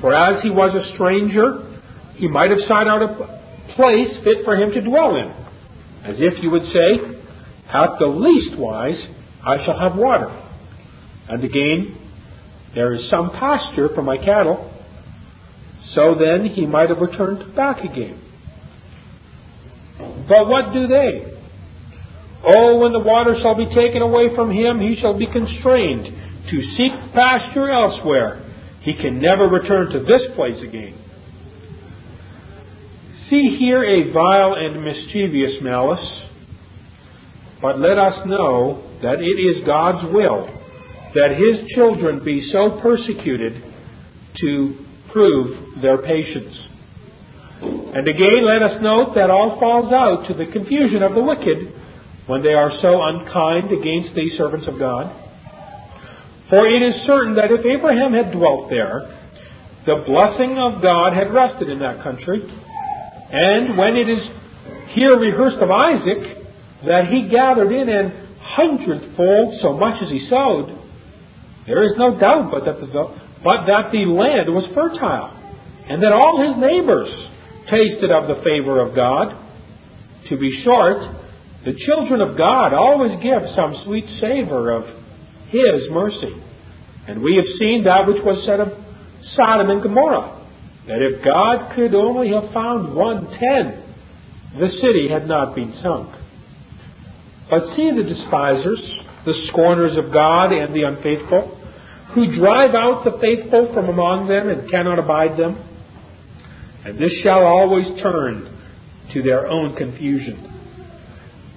[0.00, 1.74] For as he was a stranger,
[2.14, 5.26] he might have sought out a place fit for him to dwell in.
[6.04, 7.02] As if you would say,
[7.66, 9.08] At the least wise,
[9.44, 10.30] I shall have water.
[11.28, 11.98] And again,
[12.76, 14.70] there is some pasture for my cattle.
[15.94, 18.23] So then he might have returned back again.
[20.28, 21.32] But what do they?
[22.46, 26.04] Oh, when the water shall be taken away from him, he shall be constrained
[26.50, 28.42] to seek pasture elsewhere.
[28.82, 31.00] He can never return to this place again.
[33.28, 36.28] See here a vile and mischievous malice,
[37.62, 40.60] but let us know that it is God's will
[41.14, 43.62] that his children be so persecuted
[44.36, 44.76] to
[45.12, 46.68] prove their patience.
[47.94, 51.70] And again, let us note that all falls out to the confusion of the wicked
[52.26, 55.14] when they are so unkind against the servants of God.
[56.50, 59.14] For it is certain that if Abraham had dwelt there,
[59.86, 62.42] the blessing of God had rested in that country.
[62.42, 64.26] And when it is
[64.90, 66.42] here rehearsed of Isaac,
[66.90, 68.10] that he gathered in an
[68.42, 70.74] hundredfold so much as he sowed,
[71.66, 72.90] there is no doubt but that the,
[73.38, 75.30] but that the land was fertile,
[75.88, 77.30] and that all his neighbors
[77.68, 79.40] tasted of the favor of God.
[80.28, 80.98] To be short,
[81.64, 84.84] the children of God always give some sweet savor of
[85.48, 86.40] His mercy.
[87.06, 88.68] And we have seen that which was said of
[89.22, 90.46] Sodom and Gomorrah,
[90.86, 93.82] that if God could only have found one ten,
[94.58, 96.14] the city had not been sunk.
[97.50, 101.60] But see the despisers, the scorners of God and the unfaithful,
[102.14, 105.56] who drive out the faithful from among them and cannot abide them.
[106.84, 108.50] And this shall always turn
[109.12, 110.50] to their own confusion.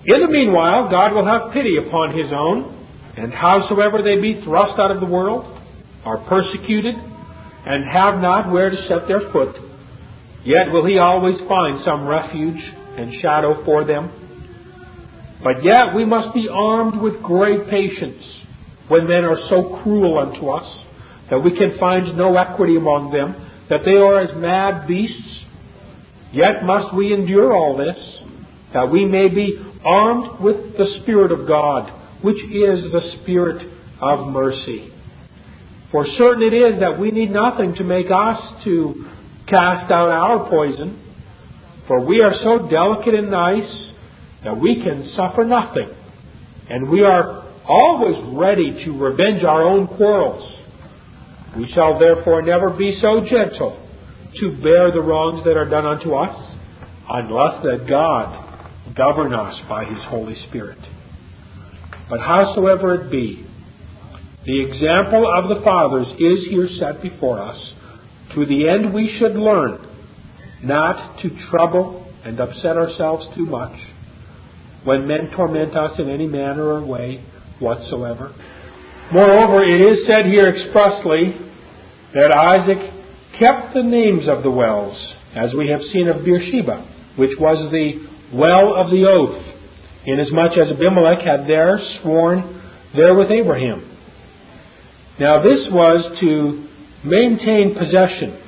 [0.06, 2.74] In the meanwhile, God will have pity upon his own,
[3.18, 5.44] and howsoever they be thrust out of the world,
[6.06, 9.56] are persecuted, and have not where to set their foot,
[10.46, 12.62] yet will he always find some refuge
[12.96, 14.10] and shadow for them.
[15.44, 18.46] But yet we must be armed with great patience
[18.88, 20.86] when men are so cruel unto us
[21.30, 23.36] that we can find no equity among them,
[23.70, 25.46] that they are as mad beasts.
[26.32, 28.22] Yet must we endure all this,
[28.74, 31.92] that we may be armed with the Spirit of God,
[32.22, 34.92] which is the Spirit of mercy.
[35.92, 39.06] For certain it is that we need nothing to make us to
[39.48, 41.04] cast out our poison,
[41.88, 43.92] for we are so delicate and nice
[44.44, 45.90] that we can suffer nothing,
[46.70, 50.57] and we are always ready to revenge our own quarrels.
[51.56, 53.84] We shall therefore never be so gentle
[54.36, 56.36] to bear the wrongs that are done unto us,
[57.10, 60.80] unless that God govern us by his Holy Spirit.
[62.10, 63.46] But howsoever it be,
[64.46, 67.74] the example of the fathers is here set before us,
[68.34, 69.86] to the end we should learn
[70.64, 73.78] not to trouble and upset ourselves too much
[74.84, 77.24] when men torment us in any manner or way
[77.60, 78.34] whatsoever.
[79.12, 81.40] Moreover, it is said here expressly
[82.14, 82.92] that Isaac
[83.40, 86.84] kept the names of the wells, as we have seen of Beersheba,
[87.16, 88.04] which was the
[88.36, 89.40] well of the oath,
[90.06, 92.60] inasmuch as Abimelech had there sworn
[92.96, 93.88] there with Abraham.
[95.20, 96.68] Now this was to
[97.08, 98.44] maintain possession,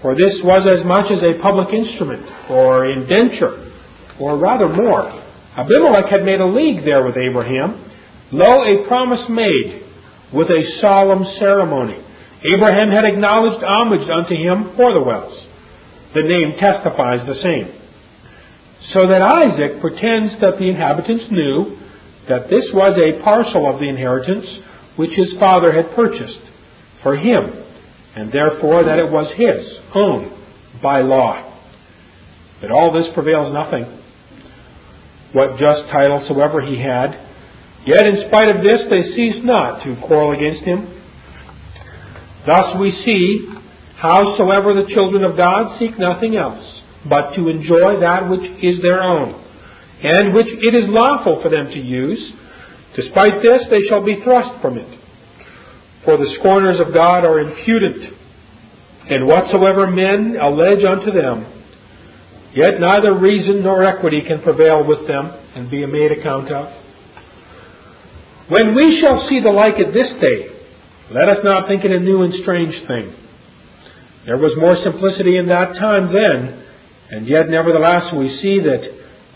[0.00, 3.74] for this was as much as a public instrument or indenture,
[4.20, 5.10] or rather more.
[5.58, 7.87] Abimelech had made a league there with Abraham.
[8.30, 9.82] Lo, a promise made
[10.34, 12.04] with a solemn ceremony.
[12.54, 15.46] Abraham had acknowledged homage unto him for the wells.
[16.14, 17.74] The name testifies the same.
[18.92, 21.76] So that Isaac pretends that the inhabitants knew
[22.28, 24.60] that this was a parcel of the inheritance
[24.96, 26.40] which his father had purchased
[27.02, 27.64] for him,
[28.14, 30.30] and therefore that it was his own
[30.82, 31.44] by law.
[32.60, 33.84] But all this prevails nothing.
[35.32, 37.27] What just title soever he had,
[37.86, 40.94] yet in spite of this they ceased not to quarrel against him.
[42.46, 43.48] Thus we see,
[43.96, 49.02] howsoever the children of God seek nothing else, but to enjoy that which is their
[49.02, 49.34] own,
[50.02, 52.32] and which it is lawful for them to use,
[52.98, 54.90] Despite this, they shall be thrust from it.
[56.04, 58.12] For the scorners of God are impudent,
[59.06, 61.46] and whatsoever men allege unto them,
[62.54, 66.66] yet neither reason nor equity can prevail with them and be made account of.
[68.48, 70.48] When we shall see the like at this day,
[71.12, 73.12] let us not think it a new and strange thing.
[74.24, 76.64] There was more simplicity in that time then,
[77.10, 78.88] and yet nevertheless we see that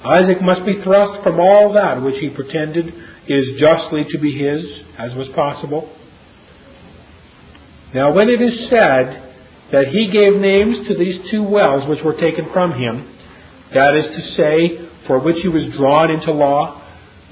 [0.05, 2.93] Isaac must be thrust from all that which he pretended
[3.29, 5.95] is justly to be his, as was possible.
[7.95, 9.33] Now, when it is said
[9.73, 13.09] that he gave names to these two wells which were taken from him,
[13.73, 16.82] that is to say, for which he was drawn into law,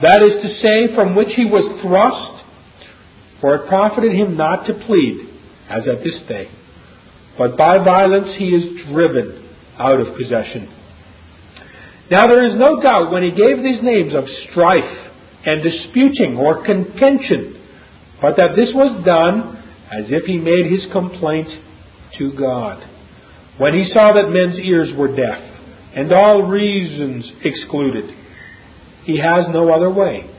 [0.02, 2.44] that is to say, from which he was thrust,
[3.40, 5.28] for it profited him not to plead,
[5.68, 6.50] as at this day,
[7.38, 9.48] but by violence he is driven
[9.78, 10.68] out of possession.
[12.10, 15.10] Now there is no doubt when he gave these names of strife,
[15.44, 17.56] and disputing or contention,
[18.20, 19.56] but that this was done
[19.90, 21.48] as if he made his complaint
[22.18, 22.86] to God.
[23.58, 25.40] When he saw that men's ears were deaf
[25.94, 28.04] and all reasons excluded,
[29.04, 30.30] he has no other way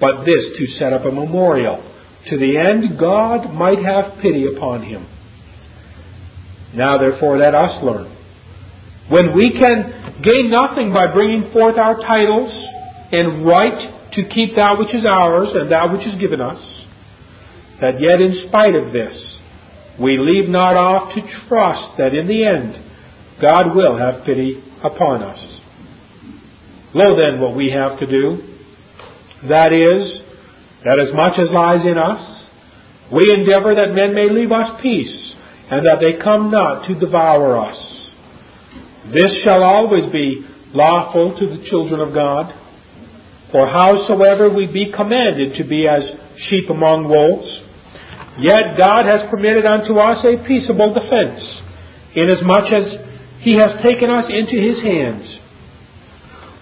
[0.00, 1.80] but this to set up a memorial,
[2.26, 5.06] to the end God might have pity upon him.
[6.74, 8.10] Now therefore let us learn.
[9.08, 12.50] When we can gain nothing by bringing forth our titles
[13.12, 16.86] and right to keep that which is ours and that which is given us,
[17.80, 19.40] that yet in spite of this,
[20.00, 22.74] we leave not off to trust that in the end,
[23.40, 25.53] God will have pity upon us.
[26.94, 28.36] Lo then, what we have to do,
[29.48, 30.22] that is,
[30.84, 32.46] that as much as lies in us,
[33.12, 35.34] we endeavor that men may leave us peace,
[35.70, 38.10] and that they come not to devour us.
[39.12, 42.52] This shall always be lawful to the children of God.
[43.50, 46.10] For howsoever we be commanded to be as
[46.48, 47.62] sheep among wolves,
[48.38, 51.42] yet God has permitted unto us a peaceable defense,
[52.14, 52.96] inasmuch as
[53.40, 55.38] He has taken us into His hands.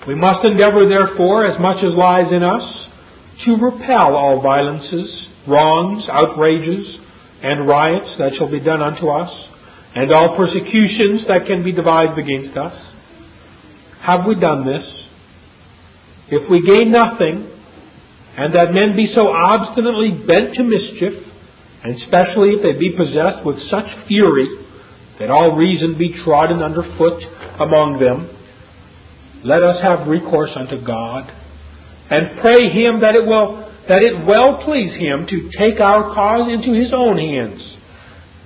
[0.06, 2.88] We must endeavor, therefore, as much as lies in us,
[3.44, 6.98] to repel all violences, wrongs, outrages,
[7.42, 9.48] and riots that shall be done unto us,
[9.94, 12.94] and all persecutions that can be devised against us.
[14.00, 15.02] Have we done this?
[16.32, 17.44] if we gain nothing,
[18.40, 21.12] and that men be so obstinately bent to mischief,
[21.84, 24.48] and especially if they be possessed with such fury
[25.20, 27.20] that all reason be trodden under foot
[27.60, 28.31] among them,
[29.44, 31.30] let us have recourse unto God
[32.10, 36.48] and pray Him that it will that it well please Him to take our cause
[36.48, 37.76] into His own hands.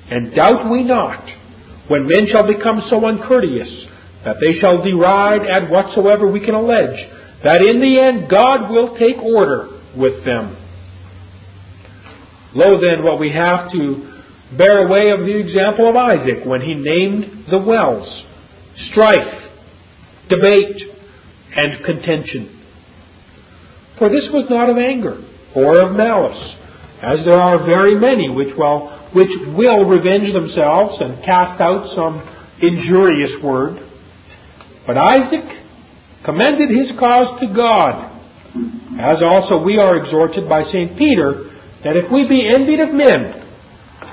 [0.08, 1.28] And doubt we not,
[1.88, 3.86] when men shall become so uncourteous
[4.24, 6.98] that they shall deride at whatsoever we can allege
[7.44, 10.56] that in the end God will take order with them.
[12.54, 14.16] Lo then, what we have to
[14.56, 18.24] bear away of the example of Isaac when he named the wells
[18.76, 19.45] strife,
[20.28, 20.82] debate,
[21.54, 22.52] and contention.
[23.98, 25.22] For this was not of anger
[25.54, 26.56] or of malice,
[27.00, 32.20] as there are very many which will, which will revenge themselves and cast out some
[32.60, 33.80] injurious word.
[34.86, 35.44] But Isaac
[36.24, 38.12] commended his cause to God,
[39.00, 40.98] as also we are exhorted by St.
[40.98, 41.52] Peter
[41.84, 43.46] that if we be envied of men,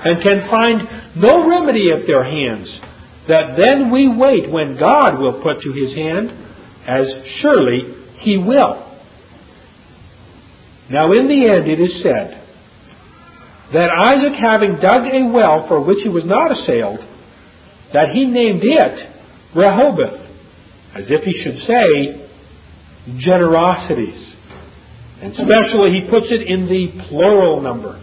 [0.04, 2.68] and can find no remedy at their hands,
[3.28, 6.30] that then we wait when God will put to his hand,
[6.86, 7.08] as
[7.40, 8.84] surely he will.
[10.90, 12.42] Now in the end it is said,
[13.72, 17.00] that Isaac having dug a well for which he was not assailed,
[17.92, 19.10] that he named it
[19.56, 20.20] Rehoboth,
[20.94, 22.28] as if he should say,
[23.16, 24.34] generosities.
[25.22, 28.00] And especially he puts it in the plural number.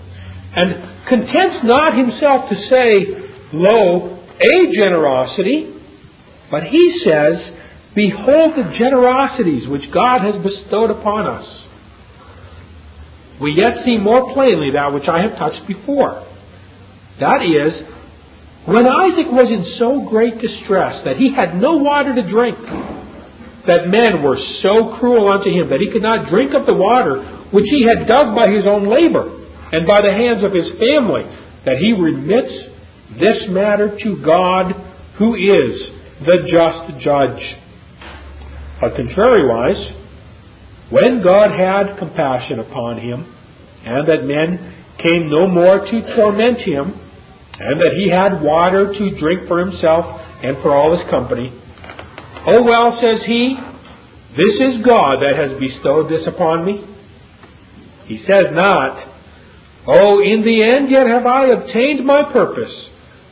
[0.56, 5.76] And contents not himself to say, Lo, a generosity,
[6.50, 7.52] but he says,
[7.96, 11.68] Behold the generosities which God has bestowed upon us.
[13.42, 16.24] We yet see more plainly that which I have touched before.
[17.20, 17.84] That is,
[18.66, 22.58] when Isaac was in so great distress that he had no water to drink,
[23.66, 27.22] that men were so cruel unto him that he could not drink of the water
[27.52, 29.26] which he had dug by his own labor
[29.74, 31.26] and by the hands of his family,
[31.66, 32.71] that he remits
[33.20, 34.74] this matter to God,
[35.18, 35.89] who is
[36.22, 37.41] the just judge.
[38.80, 39.97] But contrariwise,
[40.89, 43.34] when God had compassion upon him,
[43.86, 46.99] and that men came no more to torment him,
[47.59, 50.05] and that he had water to drink for himself
[50.43, 51.49] and for all his company.
[52.47, 53.57] Oh well, says he,
[54.36, 56.88] this is God that has bestowed this upon me.
[58.07, 59.07] He says not,
[59.88, 62.89] Oh, in the end yet have I obtained my purpose.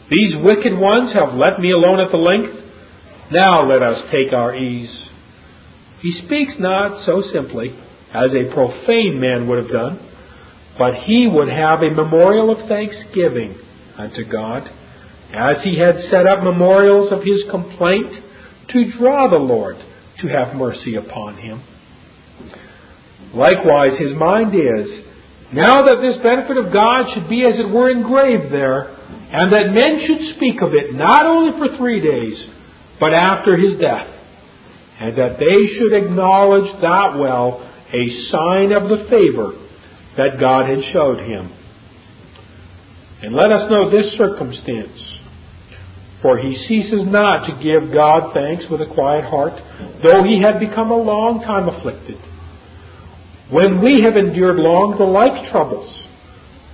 [0.09, 2.55] These wicked ones have let me alone at the length.
[3.31, 5.07] Now let us take our ease.
[6.01, 7.77] He speaks not so simply
[8.13, 9.99] as a profane man would have done,
[10.77, 13.59] but he would have a memorial of thanksgiving
[13.97, 14.69] unto God,
[15.31, 18.13] as he had set up memorials of his complaint
[18.69, 19.75] to draw the Lord
[20.21, 21.61] to have mercy upon him.
[23.33, 25.01] Likewise, his mind is,
[25.53, 28.98] now that this benefit of God should be as it were engraved there,
[29.31, 32.47] and that men should speak of it not only for three days,
[32.99, 34.07] but after his death,
[34.99, 37.61] and that they should acknowledge that well
[37.93, 39.53] a sign of the favor
[40.17, 41.55] that God had showed him.
[43.21, 45.17] And let us know this circumstance.
[46.21, 49.53] For he ceases not to give God thanks with a quiet heart,
[50.03, 52.17] though he had become a long time afflicted.
[53.51, 55.89] When we have endured long the like troubles,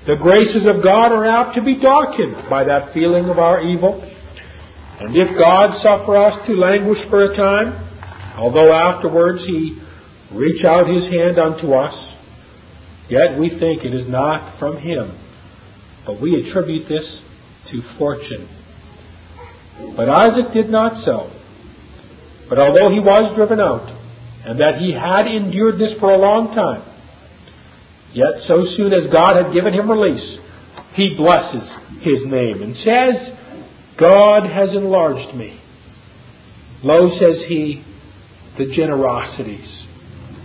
[0.05, 4.01] the graces of God are apt to be darkened by that feeling of our evil.
[4.99, 7.73] And if God suffer us to languish for a time,
[8.37, 9.81] although afterwards he
[10.31, 11.95] reach out his hand unto us,
[13.09, 15.19] yet we think it is not from him
[16.05, 17.21] but we attribute this
[17.71, 18.47] to fortune.
[19.97, 21.31] But Isaac did not so.
[22.47, 23.89] But although he was driven out,
[24.45, 26.83] and that he had endured this for a long time,
[28.15, 30.39] yet so soon as God had given him release,
[30.95, 33.29] he blesses his name and says,
[33.99, 35.59] God has enlarged me.
[36.81, 37.83] Lo, says he,
[38.57, 39.83] the generosities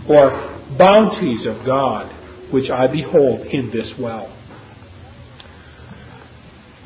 [0.09, 0.29] or
[0.77, 2.17] bounties of God
[2.51, 4.37] which I behold in this well.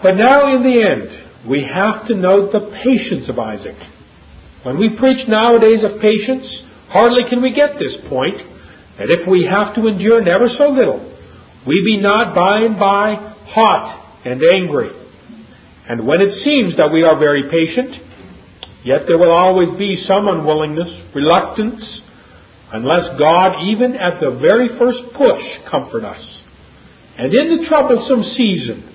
[0.04, 3.78] But now, in the end, we have to note the patience of Isaac.
[4.64, 8.42] When we preach nowadays of patience, hardly can we get this point
[8.98, 11.04] that if we have to endure never so little,
[11.68, 13.16] we be not by and by
[13.48, 14.90] hot and angry.
[15.88, 17.94] And when it seems that we are very patient,
[18.84, 22.02] yet there will always be some unwillingness, reluctance,
[22.72, 26.24] unless God, even at the very first push, comfort us.
[27.18, 28.92] And in the troublesome season,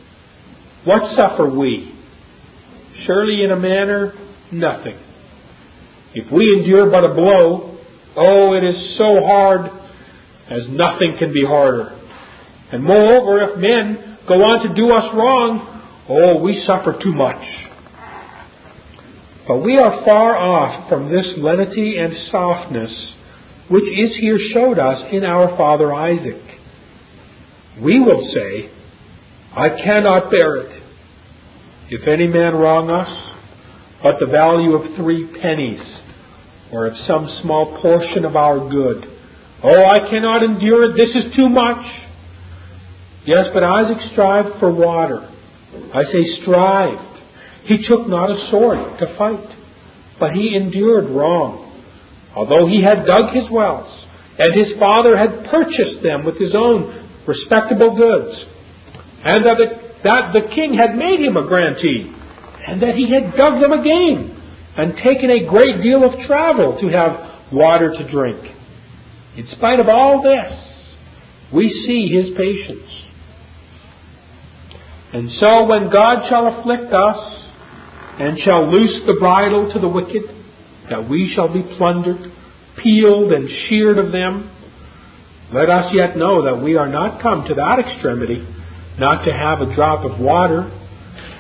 [0.85, 1.95] what suffer we?
[3.07, 4.13] Surely in a manner,
[4.53, 4.99] nothing.
[6.15, 7.79] If we endure but a blow,
[8.17, 9.80] oh, it is so hard
[10.51, 11.97] as nothing can be harder.
[12.73, 15.67] And moreover, if men go on to do us wrong,
[16.09, 17.43] oh, we suffer too much.
[19.47, 23.15] But we are far off from this lenity and softness
[23.71, 26.43] which is here showed us in our father Isaac.
[27.81, 28.69] We will say,
[29.53, 30.83] I cannot bear it.
[31.89, 33.11] If any man wrong us,
[34.03, 36.03] but the value of three pennies,
[36.73, 39.05] or of some small portion of our good.
[39.63, 40.97] Oh, I cannot endure it.
[40.97, 41.85] This is too much.
[43.27, 45.29] Yes, but Isaac strived for water.
[45.93, 47.21] I say strived.
[47.65, 49.47] He took not a sword to fight,
[50.19, 51.69] but he endured wrong.
[52.35, 53.91] Although he had dug his wells,
[54.39, 56.97] and his father had purchased them with his own
[57.29, 58.47] respectable goods,
[59.23, 59.59] and that,
[60.03, 62.09] that the king had made him a grantee,
[62.67, 64.37] and that he had dug them again,
[64.77, 68.57] and taken a great deal of travel to have water to drink.
[69.37, 70.95] In spite of all this,
[71.53, 73.05] we see his patience.
[75.13, 77.41] And so when God shall afflict us,
[78.19, 80.23] and shall loose the bridle to the wicked,
[80.91, 82.31] that we shall be plundered,
[82.77, 84.51] peeled and sheared of them,
[85.53, 88.47] let us yet know that we are not come to that extremity,
[88.99, 90.69] not to have a drop of water,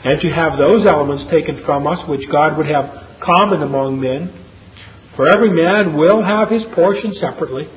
[0.03, 4.32] and to have those elements taken from us which God would have common among men.
[5.14, 7.68] For every man will have his portion separately,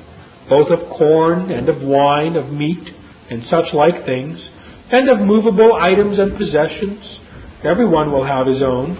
[0.48, 2.88] both of corn and of wine, of meat,
[3.30, 4.48] and such like things,
[4.90, 7.20] and of movable items and possessions.
[7.64, 8.96] Everyone will have his own.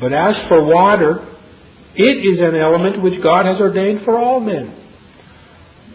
[0.00, 1.26] But as for water,
[1.96, 4.74] it is an element which God has ordained for all men.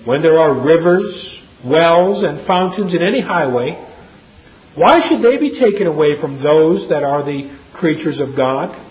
[0.05, 3.79] When there are rivers, wells, and fountains in any highway,
[4.75, 8.82] why should they be taken away from those that are the creatures of God?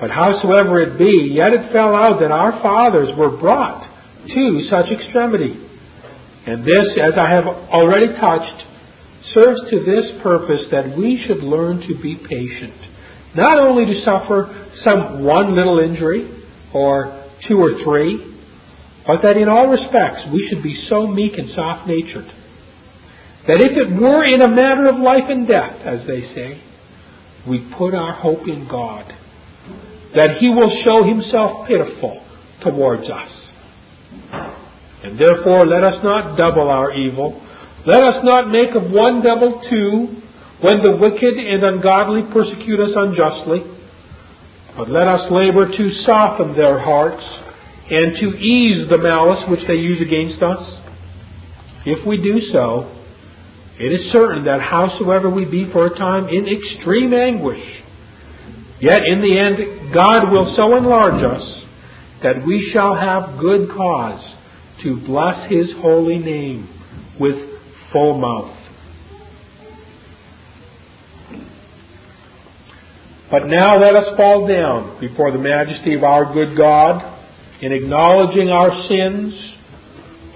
[0.00, 3.82] But howsoever it be, yet it fell out that our fathers were brought
[4.28, 5.66] to such extremity.
[6.46, 8.64] And this, as I have already touched,
[9.24, 12.74] serves to this purpose that we should learn to be patient.
[13.34, 16.38] Not only to suffer some one little injury,
[16.72, 18.36] or two or three,
[19.06, 22.30] but that in all respects we should be so meek and soft natured
[23.46, 26.60] that if it were in a matter of life and death, as they say,
[27.48, 29.10] we put our hope in God,
[30.14, 32.24] that He will show Himself pitiful
[32.62, 33.52] towards us.
[35.02, 37.40] And therefore, let us not double our evil.
[37.86, 40.20] Let us not make of one devil two
[40.60, 43.60] when the wicked and ungodly persecute us unjustly.
[44.76, 47.22] But let us labor to soften their hearts
[47.90, 50.80] and to ease the malice which they use against us.
[51.86, 52.94] If we do so,
[53.78, 57.62] it is certain that howsoever we be for a time in extreme anguish,
[58.80, 61.64] yet in the end God will so enlarge us
[62.22, 64.34] that we shall have good cause
[64.82, 66.68] to bless His holy name
[67.20, 67.36] with
[67.92, 68.54] full mouth.
[73.30, 77.02] But now let us fall down before the majesty of our good God
[77.60, 79.56] in acknowledging our sins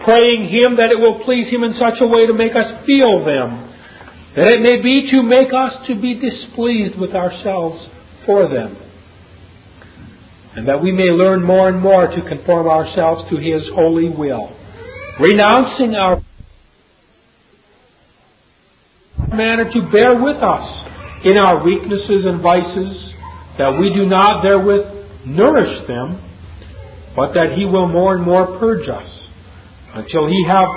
[0.05, 3.24] praying Him that it will please Him in such a way to make us feel
[3.24, 3.70] them,
[4.36, 7.88] that it may be to make us to be displeased with ourselves
[8.26, 8.76] for them,
[10.56, 14.56] and that we may learn more and more to conform ourselves to His holy will,
[15.20, 16.20] renouncing our
[19.32, 20.88] manner to bear with us
[21.24, 23.12] in our weaknesses and vices,
[23.58, 26.20] that we do not therewith nourish them,
[27.14, 29.22] but that He will more and more purge us
[29.94, 30.68] until he have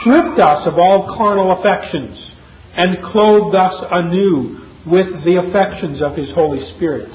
[0.00, 2.34] stripped us of all carnal affections
[2.76, 7.10] and clothed us anew with the affections of his Holy Spirit.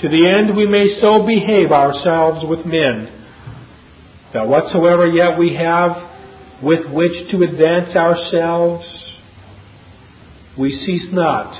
[0.00, 3.10] To the end we may so behave ourselves with men
[4.32, 6.10] that whatsoever yet we have
[6.62, 8.84] with which to advance ourselves,
[10.58, 11.52] we cease not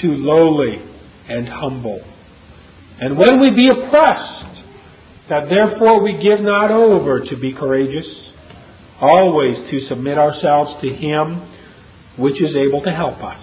[0.00, 0.82] to lowly
[1.28, 2.02] and humble.
[2.98, 4.64] And when we be oppressed,
[5.28, 8.30] that therefore we give not over to be courageous,
[9.00, 11.53] always to submit ourselves to Him
[12.18, 13.40] which is able to help us,